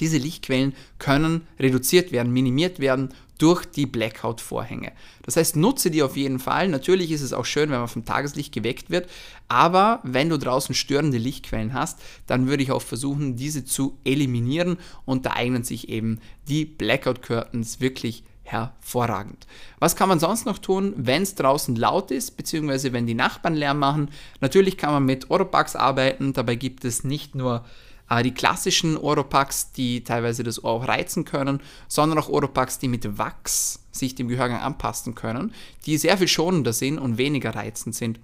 diese 0.00 0.18
Lichtquellen 0.18 0.74
können 0.98 1.46
reduziert 1.58 2.12
werden, 2.12 2.32
minimiert 2.32 2.78
werden 2.80 3.10
durch 3.38 3.64
die 3.64 3.86
Blackout-Vorhänge. 3.86 4.92
Das 5.22 5.36
heißt, 5.36 5.56
nutze 5.56 5.90
die 5.90 6.04
auf 6.04 6.16
jeden 6.16 6.38
Fall. 6.38 6.68
Natürlich 6.68 7.10
ist 7.10 7.22
es 7.22 7.32
auch 7.32 7.44
schön, 7.44 7.70
wenn 7.70 7.80
man 7.80 7.88
vom 7.88 8.04
Tageslicht 8.04 8.54
geweckt 8.54 8.88
wird, 8.90 9.10
aber 9.48 9.98
wenn 10.04 10.28
du 10.28 10.38
draußen 10.38 10.74
störende 10.74 11.18
Lichtquellen 11.18 11.74
hast, 11.74 11.98
dann 12.28 12.46
würde 12.46 12.62
ich 12.62 12.70
auch 12.70 12.82
versuchen, 12.82 13.34
diese 13.34 13.64
zu 13.64 13.98
eliminieren 14.04 14.78
und 15.04 15.26
da 15.26 15.32
eignen 15.32 15.64
sich 15.64 15.88
eben 15.88 16.20
die 16.46 16.64
Blackout-Curtains 16.64 17.80
wirklich 17.80 18.22
hervorragend. 18.44 19.46
Was 19.78 19.96
kann 19.96 20.08
man 20.08 20.20
sonst 20.20 20.46
noch 20.46 20.58
tun, 20.58 20.92
wenn 20.96 21.22
es 21.22 21.34
draußen 21.34 21.74
laut 21.74 22.10
ist, 22.10 22.36
beziehungsweise 22.36 22.92
wenn 22.92 23.06
die 23.06 23.14
Nachbarn 23.14 23.54
Lärm 23.54 23.78
machen? 23.78 24.10
Natürlich 24.40 24.76
kann 24.76 24.92
man 24.92 25.04
mit 25.04 25.30
Oropax 25.30 25.74
arbeiten, 25.74 26.32
dabei 26.32 26.54
gibt 26.54 26.84
es 26.84 27.02
nicht 27.02 27.34
nur 27.34 27.64
äh, 28.12 28.22
die 28.22 28.32
klassischen 28.32 28.96
Oropax, 28.96 29.72
die 29.72 30.04
teilweise 30.04 30.42
das 30.42 30.62
Ohr 30.62 30.72
auch 30.72 30.88
reizen 30.88 31.24
können, 31.24 31.60
sondern 31.88 32.18
auch 32.18 32.28
Oropax, 32.28 32.78
die 32.78 32.88
mit 32.88 33.18
Wachs 33.18 33.80
sich 33.90 34.14
dem 34.14 34.28
Gehörgang 34.28 34.60
anpassen 34.60 35.14
können, 35.14 35.52
die 35.86 35.98
sehr 35.98 36.18
viel 36.18 36.28
schonender 36.28 36.72
sind 36.72 36.98
und 36.98 37.18
weniger 37.18 37.54
reizend 37.54 37.94
sind. 37.94 38.20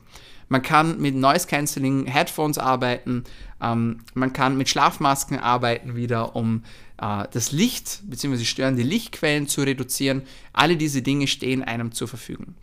Man 0.51 0.63
kann 0.63 0.99
mit 0.99 1.15
Noise 1.15 1.47
Cancelling 1.47 2.07
Headphones 2.07 2.57
arbeiten, 2.57 3.25
ähm, 3.61 4.01
man 4.15 4.33
kann 4.33 4.57
mit 4.57 4.69
Schlafmasken 4.69 5.39
arbeiten 5.39 5.95
wieder, 5.95 6.35
um 6.37 6.63
äh, 7.01 7.25
das 7.31 7.53
Licht 7.53 8.01
bzw. 8.05 8.45
störende 8.45 8.83
Lichtquellen 8.83 9.47
zu 9.47 9.63
reduzieren. 9.63 10.23
Alle 10.55 10.77
diese 10.77 11.03
Dinge 11.03 11.27
stehen 11.27 11.63
einem 11.63 11.93
zur 11.93 12.09
Verfügung. 12.09 12.55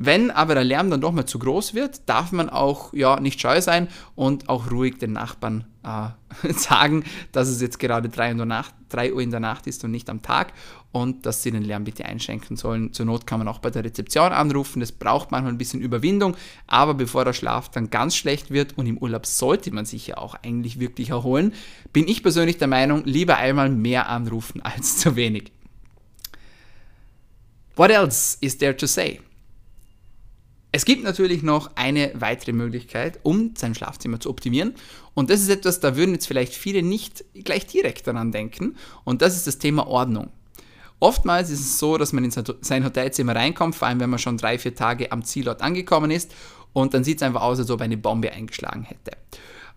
Wenn 0.00 0.30
aber 0.30 0.54
der 0.54 0.64
Lärm 0.64 0.90
dann 0.90 1.00
doch 1.00 1.10
mal 1.10 1.26
zu 1.26 1.40
groß 1.40 1.74
wird, 1.74 2.08
darf 2.08 2.30
man 2.30 2.48
auch 2.48 2.92
ja, 2.92 3.18
nicht 3.18 3.40
scheu 3.40 3.60
sein 3.60 3.88
und 4.14 4.48
auch 4.48 4.70
ruhig 4.70 4.98
den 4.98 5.12
Nachbarn 5.12 5.64
äh, 5.88 6.52
sagen, 6.52 7.04
dass 7.32 7.48
es 7.48 7.60
jetzt 7.60 7.78
gerade 7.78 8.08
3 8.08 8.34
Uhr, 8.36 8.44
Nacht, 8.44 8.74
3 8.90 9.14
Uhr 9.14 9.20
in 9.20 9.30
der 9.30 9.40
Nacht 9.40 9.66
ist 9.66 9.84
und 9.84 9.90
nicht 9.90 10.10
am 10.10 10.22
Tag 10.22 10.52
und 10.92 11.26
dass 11.26 11.42
sie 11.42 11.50
den 11.50 11.62
Lärm 11.62 11.84
bitte 11.84 12.04
einschränken 12.04 12.56
sollen. 12.56 12.92
Zur 12.92 13.06
Not 13.06 13.26
kann 13.26 13.38
man 13.38 13.48
auch 13.48 13.58
bei 13.58 13.70
der 13.70 13.84
Rezeption 13.84 14.32
anrufen, 14.32 14.80
das 14.80 14.92
braucht 14.92 15.30
manchmal 15.30 15.52
ein 15.52 15.58
bisschen 15.58 15.80
Überwindung, 15.80 16.36
aber 16.66 16.94
bevor 16.94 17.24
der 17.24 17.32
Schlaf 17.32 17.70
dann 17.70 17.90
ganz 17.90 18.16
schlecht 18.16 18.50
wird 18.50 18.76
und 18.76 18.86
im 18.86 18.98
Urlaub 18.98 19.26
sollte 19.26 19.72
man 19.72 19.84
sich 19.84 20.08
ja 20.08 20.18
auch 20.18 20.34
eigentlich 20.34 20.80
wirklich 20.80 21.10
erholen, 21.10 21.52
bin 21.92 22.08
ich 22.08 22.22
persönlich 22.22 22.58
der 22.58 22.68
Meinung, 22.68 23.04
lieber 23.04 23.36
einmal 23.36 23.70
mehr 23.70 24.08
anrufen 24.08 24.62
als 24.62 24.98
zu 24.98 25.16
wenig. 25.16 25.52
What 27.76 27.90
else 27.90 28.36
is 28.40 28.58
there 28.58 28.76
to 28.76 28.86
say? 28.86 29.20
Es 30.70 30.84
gibt 30.84 31.02
natürlich 31.02 31.42
noch 31.42 31.70
eine 31.76 32.12
weitere 32.14 32.52
Möglichkeit, 32.52 33.20
um 33.22 33.54
sein 33.56 33.74
Schlafzimmer 33.74 34.20
zu 34.20 34.28
optimieren. 34.28 34.74
Und 35.18 35.30
das 35.30 35.40
ist 35.40 35.48
etwas, 35.48 35.80
da 35.80 35.96
würden 35.96 36.12
jetzt 36.12 36.28
vielleicht 36.28 36.54
viele 36.54 36.80
nicht 36.80 37.24
gleich 37.34 37.66
direkt 37.66 38.06
daran 38.06 38.30
denken. 38.30 38.76
Und 39.02 39.20
das 39.20 39.34
ist 39.34 39.48
das 39.48 39.58
Thema 39.58 39.88
Ordnung. 39.88 40.28
Oftmals 41.00 41.50
ist 41.50 41.58
es 41.58 41.80
so, 41.80 41.98
dass 41.98 42.12
man 42.12 42.22
in 42.22 42.30
sein 42.30 42.84
Hotelzimmer 42.84 43.34
reinkommt, 43.34 43.74
vor 43.74 43.88
allem 43.88 43.98
wenn 43.98 44.10
man 44.10 44.20
schon 44.20 44.36
drei, 44.36 44.60
vier 44.60 44.76
Tage 44.76 45.10
am 45.10 45.24
Zielort 45.24 45.60
angekommen 45.60 46.12
ist. 46.12 46.32
Und 46.72 46.94
dann 46.94 47.02
sieht 47.02 47.16
es 47.16 47.24
einfach 47.24 47.42
aus, 47.42 47.58
als 47.58 47.68
ob 47.68 47.80
eine 47.80 47.96
Bombe 47.96 48.30
eingeschlagen 48.30 48.84
hätte. 48.84 49.10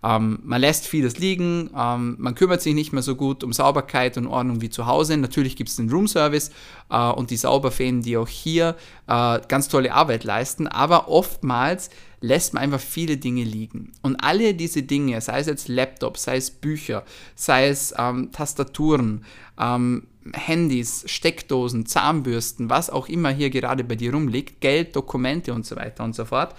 Ähm, 0.04 0.38
man 0.44 0.60
lässt 0.60 0.86
vieles 0.86 1.18
liegen, 1.18 1.70
ähm, 1.76 2.14
man 2.20 2.36
kümmert 2.36 2.62
sich 2.62 2.74
nicht 2.74 2.92
mehr 2.92 3.02
so 3.02 3.16
gut 3.16 3.42
um 3.42 3.52
Sauberkeit 3.52 4.16
und 4.18 4.28
Ordnung 4.28 4.60
wie 4.60 4.70
zu 4.70 4.86
Hause. 4.86 5.16
Natürlich 5.16 5.56
gibt 5.56 5.70
es 5.70 5.76
den 5.76 5.90
Roomservice 5.90 6.52
äh, 6.88 7.10
und 7.10 7.30
die 7.30 7.36
Sauberfeen, 7.36 8.02
die 8.02 8.16
auch 8.16 8.28
hier 8.28 8.76
äh, 9.08 9.40
ganz 9.48 9.66
tolle 9.66 9.92
Arbeit 9.92 10.22
leisten, 10.22 10.68
aber 10.68 11.08
oftmals 11.08 11.90
lässt 12.22 12.54
man 12.54 12.62
einfach 12.62 12.80
viele 12.80 13.18
Dinge 13.18 13.44
liegen. 13.44 13.92
Und 14.00 14.16
alle 14.16 14.54
diese 14.54 14.82
Dinge, 14.82 15.20
sei 15.20 15.40
es 15.40 15.46
jetzt 15.46 15.68
Laptops, 15.68 16.24
sei 16.24 16.36
es 16.36 16.50
Bücher, 16.50 17.04
sei 17.34 17.68
es 17.68 17.92
ähm, 17.98 18.30
Tastaturen, 18.32 19.24
ähm, 19.60 20.06
Handys, 20.32 21.04
Steckdosen, 21.06 21.84
Zahnbürsten, 21.84 22.70
was 22.70 22.90
auch 22.90 23.08
immer 23.08 23.30
hier 23.30 23.50
gerade 23.50 23.84
bei 23.84 23.96
dir 23.96 24.12
rumliegt, 24.14 24.60
Geld, 24.60 24.94
Dokumente 24.94 25.52
und 25.52 25.66
so 25.66 25.76
weiter 25.76 26.04
und 26.04 26.14
so 26.14 26.24
fort, 26.24 26.54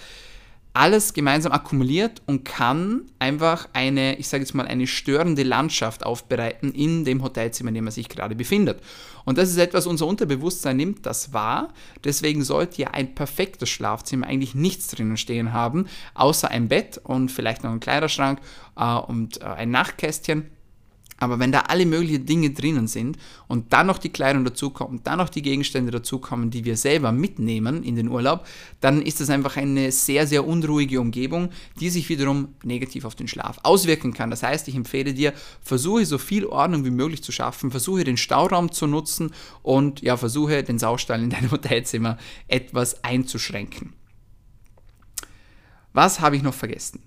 alles 0.73 1.13
gemeinsam 1.13 1.51
akkumuliert 1.51 2.23
und 2.25 2.45
kann 2.45 3.03
einfach 3.19 3.69
eine, 3.73 4.17
ich 4.17 4.27
sage 4.27 4.43
jetzt 4.43 4.53
mal, 4.55 4.67
eine 4.67 4.87
störende 4.87 5.43
Landschaft 5.43 6.03
aufbereiten 6.03 6.71
in 6.71 7.05
dem 7.05 7.21
Hotelzimmer, 7.23 7.69
in 7.69 7.75
dem 7.75 7.83
man 7.83 7.93
sich 7.93 8.09
gerade 8.09 8.35
befindet. 8.35 8.81
Und 9.23 9.37
das 9.37 9.49
ist 9.49 9.57
etwas, 9.57 9.85
unser 9.85 10.07
Unterbewusstsein 10.07 10.75
nimmt 10.75 11.05
das 11.05 11.31
wahr. 11.31 11.69
Deswegen 12.03 12.43
sollte 12.43 12.81
ja 12.81 12.89
ein 12.89 13.13
perfektes 13.13 13.69
Schlafzimmer 13.69 14.27
eigentlich 14.27 14.55
nichts 14.55 14.87
drinnen 14.87 15.17
stehen 15.17 15.53
haben, 15.53 15.85
außer 16.15 16.49
ein 16.49 16.67
Bett 16.67 16.99
und 17.03 17.31
vielleicht 17.31 17.63
noch 17.63 17.71
ein 17.71 17.79
Kleiderschrank 17.79 18.39
äh, 18.75 18.95
und 18.95 19.41
äh, 19.41 19.45
ein 19.45 19.69
Nachtkästchen 19.69 20.49
aber 21.17 21.39
wenn 21.39 21.51
da 21.51 21.61
alle 21.61 21.85
möglichen 21.85 22.25
Dinge 22.25 22.49
drinnen 22.49 22.87
sind 22.87 23.17
und 23.47 23.73
dann 23.73 23.87
noch 23.87 23.97
die 23.97 24.09
Kleidung 24.09 24.43
dazukommt, 24.45 25.05
dann 25.07 25.19
noch 25.19 25.29
die 25.29 25.41
Gegenstände 25.41 25.91
dazukommen, 25.91 26.49
die 26.49 26.65
wir 26.65 26.77
selber 26.77 27.11
mitnehmen 27.11 27.83
in 27.83 27.95
den 27.95 28.09
Urlaub, 28.09 28.45
dann 28.81 29.01
ist 29.01 29.21
das 29.21 29.29
einfach 29.29 29.57
eine 29.57 29.91
sehr, 29.91 30.27
sehr 30.27 30.45
unruhige 30.45 30.99
Umgebung, 30.99 31.49
die 31.79 31.89
sich 31.89 32.09
wiederum 32.09 32.49
negativ 32.63 33.05
auf 33.05 33.15
den 33.15 33.27
Schlaf 33.27 33.59
auswirken 33.63 34.13
kann. 34.13 34.29
Das 34.29 34.43
heißt, 34.43 34.67
ich 34.67 34.75
empfehle 34.75 35.13
dir, 35.13 35.33
versuche 35.61 36.05
so 36.05 36.17
viel 36.17 36.45
Ordnung 36.45 36.85
wie 36.85 36.91
möglich 36.91 37.23
zu 37.23 37.31
schaffen, 37.31 37.71
versuche 37.71 38.03
den 38.03 38.17
Stauraum 38.17 38.71
zu 38.71 38.87
nutzen 38.87 39.31
und 39.61 40.01
ja, 40.01 40.17
versuche 40.17 40.63
den 40.63 40.79
Saustall 40.79 41.23
in 41.23 41.29
deinem 41.29 41.51
Hotelzimmer 41.51 42.17
etwas 42.47 43.03
einzuschränken. 43.03 43.93
Was 45.93 46.19
habe 46.19 46.35
ich 46.35 46.43
noch 46.43 46.55
vergessen? 46.55 47.03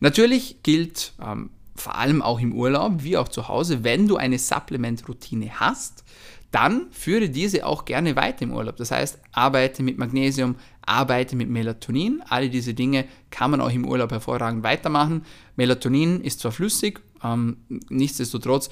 Natürlich 0.00 0.62
gilt 0.62 1.14
ähm, 1.20 1.50
vor 1.76 1.96
allem 1.96 2.22
auch 2.22 2.40
im 2.40 2.52
Urlaub 2.52 3.02
wie 3.02 3.16
auch 3.16 3.28
zu 3.28 3.48
Hause, 3.48 3.84
wenn 3.84 4.08
du 4.08 4.16
eine 4.16 4.38
Supplement-Routine 4.38 5.60
hast, 5.60 6.04
dann 6.50 6.86
führe 6.90 7.28
diese 7.28 7.66
auch 7.66 7.84
gerne 7.84 8.16
weiter 8.16 8.42
im 8.42 8.52
Urlaub. 8.52 8.76
Das 8.76 8.90
heißt, 8.90 9.18
arbeite 9.32 9.82
mit 9.82 9.98
Magnesium, 9.98 10.56
arbeite 10.82 11.36
mit 11.36 11.50
Melatonin. 11.50 12.22
Alle 12.28 12.48
diese 12.48 12.72
Dinge 12.72 13.04
kann 13.30 13.50
man 13.50 13.60
auch 13.60 13.70
im 13.70 13.86
Urlaub 13.86 14.10
hervorragend 14.10 14.62
weitermachen. 14.62 15.24
Melatonin 15.56 16.22
ist 16.22 16.40
zwar 16.40 16.52
flüssig, 16.52 17.00
ähm, 17.22 17.58
nichtsdestotrotz 17.88 18.70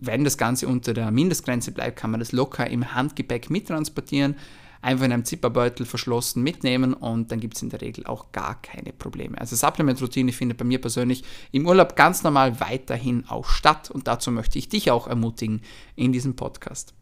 wenn 0.00 0.24
das 0.24 0.38
Ganze 0.38 0.68
unter 0.68 0.94
der 0.94 1.10
Mindestgrenze 1.10 1.72
bleibt, 1.72 1.98
kann 1.98 2.10
man 2.10 2.20
das 2.20 2.32
locker 2.32 2.68
im 2.68 2.94
Handgepäck 2.94 3.50
mittransportieren 3.50 4.36
einfach 4.84 5.04
in 5.04 5.12
einem 5.12 5.24
Zipperbeutel 5.24 5.86
verschlossen 5.86 6.42
mitnehmen 6.42 6.94
und 6.94 7.32
dann 7.32 7.40
gibt 7.40 7.56
es 7.56 7.62
in 7.62 7.70
der 7.70 7.80
Regel 7.80 8.06
auch 8.06 8.32
gar 8.32 8.60
keine 8.62 8.92
Probleme. 8.92 9.38
Also 9.38 9.56
Supplement-Routine 9.56 10.32
findet 10.32 10.58
bei 10.58 10.64
mir 10.64 10.80
persönlich 10.80 11.24
im 11.52 11.66
Urlaub 11.66 11.96
ganz 11.96 12.22
normal 12.22 12.60
weiterhin 12.60 13.24
auch 13.28 13.46
statt 13.46 13.90
und 13.90 14.06
dazu 14.06 14.30
möchte 14.30 14.58
ich 14.58 14.68
dich 14.68 14.90
auch 14.90 15.06
ermutigen 15.06 15.62
in 15.96 16.12
diesem 16.12 16.36
Podcast. 16.36 16.94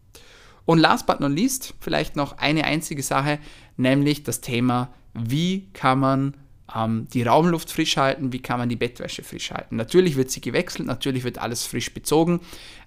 Und 0.65 0.79
last 0.79 1.07
but 1.07 1.21
not 1.21 1.33
least, 1.33 1.75
vielleicht 1.81 2.17
noch 2.17 2.39
eine 2.39 2.65
einzige 2.65 3.03
Sache, 3.03 3.41
nämlich 3.77 4.23
das 4.23 4.41
Thema, 4.41 4.93
wie 5.13 5.69
kann 5.73 5.99
man 5.99 6.37
ähm, 6.75 7.07
die 7.13 7.23
Raumluft 7.23 7.71
frisch 7.71 7.97
halten, 7.97 8.33
wie 8.33 8.41
kann 8.41 8.59
man 8.59 8.69
die 8.69 8.77
Bettwäsche 8.77 9.23
frisch 9.23 9.51
halten. 9.51 9.77
Natürlich 9.77 10.17
wird 10.17 10.31
sie 10.31 10.41
gewechselt, 10.41 10.87
natürlich 10.87 11.25
wird 11.25 11.39
alles 11.39 11.67
frisch 11.67 11.93
bezogen, 11.93 12.41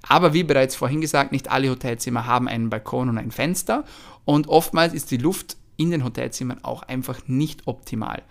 aber 0.07 0.33
wie 0.33 0.43
bereits 0.43 0.75
vorhin 0.75 1.01
gesagt, 1.01 1.31
nicht 1.31 1.51
alle 1.51 1.69
Hotelzimmer 1.69 2.25
haben 2.25 2.47
einen 2.47 2.69
Balkon 2.69 3.09
und 3.09 3.17
ein 3.17 3.31
Fenster 3.31 3.85
und 4.25 4.47
oftmals 4.47 4.93
ist 4.93 5.11
die 5.11 5.17
Luft 5.17 5.57
in 5.77 5.91
den 5.91 6.03
Hotelzimmern 6.03 6.63
auch 6.63 6.83
einfach 6.83 7.27
nicht 7.27 7.67
optimal. 7.67 8.23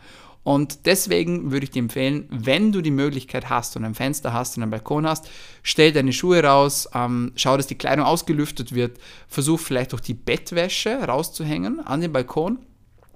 Und 0.45 0.85
deswegen 0.85 1.53
würde 1.53 1.65
ich 1.65 1.71
dir 1.71 1.81
empfehlen, 1.81 2.27
wenn 2.31 2.71
du 2.71 2.83
die 2.83 2.91
Möglichkeit 2.91 3.49
hast 3.49 3.77
und 3.77 3.85
ein 3.85 3.95
Fenster 3.95 4.35
hast 4.35 4.57
und 4.57 4.63
einen 4.63 4.71
Balkon 4.71 5.07
hast, 5.07 5.31
stell 5.63 5.91
deine 5.91 6.13
Schuhe 6.13 6.45
raus, 6.45 6.87
ähm, 6.95 7.33
schau, 7.35 7.57
dass 7.57 7.67
die 7.67 7.77
Kleidung 7.77 8.05
ausgelüftet 8.05 8.75
wird, 8.75 8.99
versuch 9.27 9.59
vielleicht 9.59 9.95
auch 9.95 10.01
die 10.01 10.13
Bettwäsche 10.13 10.97
rauszuhängen 10.97 11.81
an 11.81 12.03
den 12.03 12.13
Balkon 12.13 12.59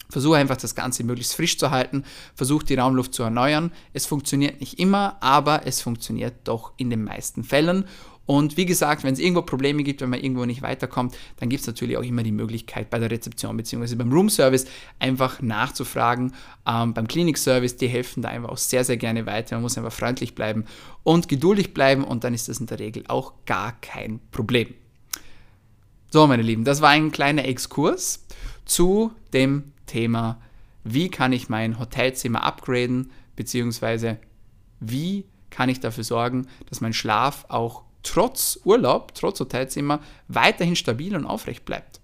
Versuche 0.08 0.36
einfach 0.36 0.56
das 0.56 0.74
Ganze 0.74 1.04
möglichst 1.04 1.34
frisch 1.34 1.58
zu 1.58 1.70
halten, 1.70 2.04
versuche 2.34 2.64
die 2.64 2.74
Raumluft 2.74 3.14
zu 3.14 3.22
erneuern. 3.22 3.72
Es 3.92 4.06
funktioniert 4.06 4.60
nicht 4.60 4.78
immer, 4.78 5.16
aber 5.20 5.66
es 5.66 5.82
funktioniert 5.82 6.34
doch 6.44 6.72
in 6.76 6.90
den 6.90 7.04
meisten 7.04 7.44
Fällen. 7.44 7.84
Und 8.28 8.58
wie 8.58 8.66
gesagt, 8.66 9.04
wenn 9.04 9.14
es 9.14 9.20
irgendwo 9.20 9.40
Probleme 9.40 9.82
gibt, 9.82 10.02
wenn 10.02 10.10
man 10.10 10.20
irgendwo 10.20 10.44
nicht 10.44 10.60
weiterkommt, 10.60 11.16
dann 11.38 11.48
gibt 11.48 11.62
es 11.62 11.66
natürlich 11.66 11.96
auch 11.96 12.02
immer 12.02 12.22
die 12.22 12.30
Möglichkeit 12.30 12.90
bei 12.90 12.98
der 12.98 13.10
Rezeption 13.10 13.56
bzw. 13.56 13.94
beim 13.94 14.12
Room-Service 14.12 14.66
einfach 14.98 15.40
nachzufragen. 15.40 16.34
Ähm, 16.66 16.92
beim 16.92 17.08
Klinik-Service, 17.08 17.78
die 17.78 17.88
helfen 17.88 18.22
da 18.22 18.28
einfach 18.28 18.50
auch 18.50 18.58
sehr, 18.58 18.84
sehr 18.84 18.98
gerne 18.98 19.24
weiter. 19.24 19.56
Man 19.56 19.62
muss 19.62 19.78
einfach 19.78 19.94
freundlich 19.94 20.34
bleiben 20.34 20.66
und 21.04 21.30
geduldig 21.30 21.72
bleiben 21.72 22.04
und 22.04 22.22
dann 22.22 22.34
ist 22.34 22.50
das 22.50 22.60
in 22.60 22.66
der 22.66 22.78
Regel 22.78 23.04
auch 23.08 23.32
gar 23.46 23.72
kein 23.80 24.20
Problem. 24.30 24.74
So, 26.10 26.26
meine 26.26 26.42
Lieben, 26.42 26.64
das 26.64 26.82
war 26.82 26.90
ein 26.90 27.10
kleiner 27.10 27.46
Exkurs 27.46 28.26
zu 28.66 29.10
dem 29.32 29.72
Thema, 29.88 30.40
wie 30.84 31.10
kann 31.10 31.32
ich 31.32 31.48
mein 31.48 31.78
Hotelzimmer 31.80 32.44
upgraden, 32.44 33.10
beziehungsweise 33.34 34.18
wie 34.80 35.24
kann 35.50 35.68
ich 35.68 35.80
dafür 35.80 36.04
sorgen, 36.04 36.46
dass 36.68 36.80
mein 36.80 36.92
Schlaf 36.92 37.46
auch 37.48 37.82
trotz 38.02 38.60
Urlaub, 38.64 39.14
trotz 39.14 39.40
Hotelzimmer 39.40 40.00
weiterhin 40.28 40.76
stabil 40.76 41.16
und 41.16 41.26
aufrecht 41.26 41.64
bleibt. 41.64 42.00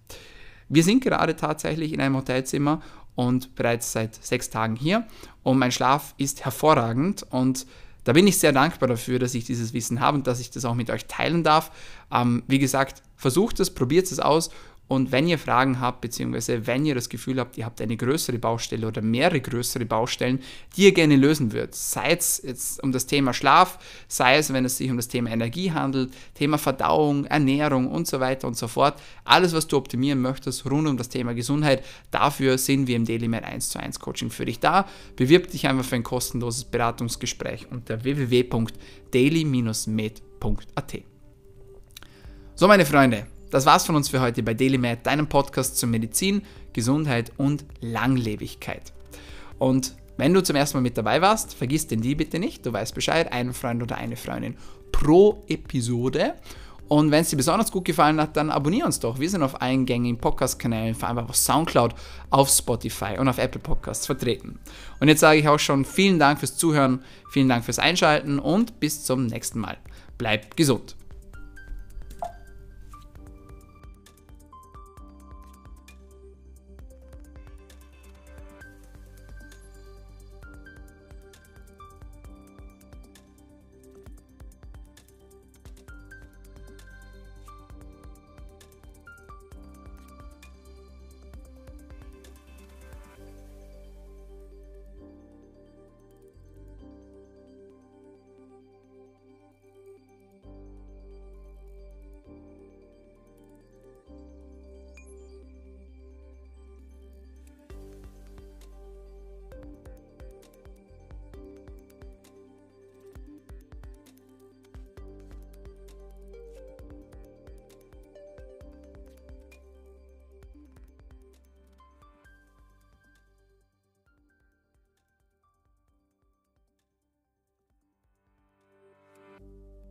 Wir 0.68 0.82
sind 0.82 1.02
gerade 1.02 1.36
tatsächlich 1.36 1.92
in 1.92 2.00
einem 2.00 2.16
Hotelzimmer 2.16 2.82
und 3.14 3.54
bereits 3.54 3.92
seit 3.92 4.14
sechs 4.24 4.50
Tagen 4.50 4.76
hier 4.76 5.06
und 5.42 5.58
mein 5.58 5.72
Schlaf 5.72 6.14
ist 6.18 6.44
hervorragend 6.44 7.24
und 7.30 7.66
da 8.04 8.12
bin 8.12 8.26
ich 8.26 8.38
sehr 8.38 8.52
dankbar 8.52 8.88
dafür, 8.88 9.18
dass 9.18 9.34
ich 9.34 9.44
dieses 9.44 9.72
Wissen 9.72 10.00
habe 10.00 10.18
und 10.18 10.26
dass 10.26 10.40
ich 10.40 10.50
das 10.50 10.66
auch 10.66 10.74
mit 10.74 10.90
euch 10.90 11.06
teilen 11.06 11.42
darf. 11.42 11.70
Ähm, 12.12 12.42
wie 12.46 12.58
gesagt, 12.58 13.02
versucht 13.16 13.60
es, 13.60 13.72
probiert 13.72 14.10
es 14.12 14.20
aus 14.20 14.50
und 14.86 15.12
wenn 15.12 15.26
ihr 15.26 15.38
Fragen 15.38 15.80
habt, 15.80 16.02
beziehungsweise 16.02 16.66
wenn 16.66 16.84
ihr 16.84 16.94
das 16.94 17.08
Gefühl 17.08 17.40
habt, 17.40 17.56
ihr 17.56 17.64
habt 17.64 17.80
eine 17.80 17.96
größere 17.96 18.38
Baustelle 18.38 18.86
oder 18.86 19.00
mehrere 19.00 19.40
größere 19.40 19.86
Baustellen, 19.86 20.40
die 20.76 20.82
ihr 20.82 20.92
gerne 20.92 21.16
lösen 21.16 21.52
würdet, 21.52 21.74
sei 21.74 22.12
es 22.12 22.42
jetzt 22.44 22.82
um 22.82 22.92
das 22.92 23.06
Thema 23.06 23.32
Schlaf, 23.32 23.78
sei 24.08 24.36
es, 24.36 24.52
wenn 24.52 24.66
es 24.66 24.76
sich 24.76 24.90
um 24.90 24.98
das 24.98 25.08
Thema 25.08 25.30
Energie 25.30 25.72
handelt, 25.72 26.12
Thema 26.34 26.58
Verdauung, 26.58 27.24
Ernährung 27.24 27.90
und 27.90 28.06
so 28.06 28.20
weiter 28.20 28.46
und 28.46 28.58
so 28.58 28.68
fort, 28.68 29.00
alles, 29.24 29.54
was 29.54 29.66
du 29.66 29.78
optimieren 29.78 30.20
möchtest 30.20 30.70
rund 30.70 30.86
um 30.86 30.98
das 30.98 31.08
Thema 31.08 31.32
Gesundheit, 31.32 31.82
dafür 32.10 32.58
sind 32.58 32.86
wir 32.86 32.96
im 32.96 33.06
DailyMed 33.06 33.42
1 33.42 33.70
zu 33.70 33.80
1 33.80 34.00
Coaching 34.00 34.28
für 34.28 34.44
dich 34.44 34.60
da. 34.60 34.86
Bewirb 35.16 35.50
dich 35.50 35.66
einfach 35.66 35.86
für 35.86 35.96
ein 35.96 36.02
kostenloses 36.02 36.64
Beratungsgespräch 36.64 37.68
unter 37.70 38.04
www.daily-med.at. 38.04 40.98
So, 42.56 42.68
meine 42.68 42.86
Freunde, 42.86 43.26
das 43.54 43.66
war's 43.66 43.86
von 43.86 43.94
uns 43.94 44.08
für 44.08 44.20
heute 44.20 44.42
bei 44.42 44.52
DailyMed, 44.52 45.06
deinem 45.06 45.28
Podcast 45.28 45.78
zur 45.78 45.88
Medizin, 45.88 46.42
Gesundheit 46.72 47.30
und 47.36 47.64
Langlebigkeit. 47.80 48.92
Und 49.60 49.94
wenn 50.16 50.34
du 50.34 50.42
zum 50.42 50.56
ersten 50.56 50.76
Mal 50.76 50.82
mit 50.82 50.98
dabei 50.98 51.22
warst, 51.22 51.54
vergiss 51.54 51.86
den 51.86 52.00
die 52.00 52.16
bitte 52.16 52.40
nicht. 52.40 52.66
Du 52.66 52.72
weißt 52.72 52.96
Bescheid, 52.96 53.32
ein 53.32 53.52
Freund 53.52 53.80
oder 53.80 53.96
eine 53.96 54.16
Freundin 54.16 54.56
pro 54.90 55.44
Episode. 55.46 56.34
Und 56.88 57.12
wenn 57.12 57.22
es 57.22 57.30
dir 57.30 57.36
besonders 57.36 57.70
gut 57.70 57.84
gefallen 57.84 58.20
hat, 58.20 58.36
dann 58.36 58.50
abonniere 58.50 58.86
uns 58.86 58.98
doch. 58.98 59.20
Wir 59.20 59.30
sind 59.30 59.44
auf 59.44 59.62
allen 59.62 59.86
gängigen 59.86 60.18
Podcast-Kanälen, 60.18 60.96
vor 60.96 61.10
allem 61.10 61.18
auf 61.18 61.36
Soundcloud, 61.36 61.94
auf 62.30 62.48
Spotify 62.48 63.18
und 63.20 63.28
auf 63.28 63.38
Apple 63.38 63.60
Podcasts 63.60 64.06
vertreten. 64.06 64.58
Und 64.98 65.06
jetzt 65.06 65.20
sage 65.20 65.38
ich 65.38 65.46
auch 65.46 65.60
schon 65.60 65.84
vielen 65.84 66.18
Dank 66.18 66.40
fürs 66.40 66.56
Zuhören, 66.56 67.04
vielen 67.30 67.48
Dank 67.48 67.64
fürs 67.64 67.78
Einschalten 67.78 68.40
und 68.40 68.80
bis 68.80 69.04
zum 69.04 69.26
nächsten 69.26 69.60
Mal. 69.60 69.76
Bleib 70.18 70.56
gesund. 70.56 70.96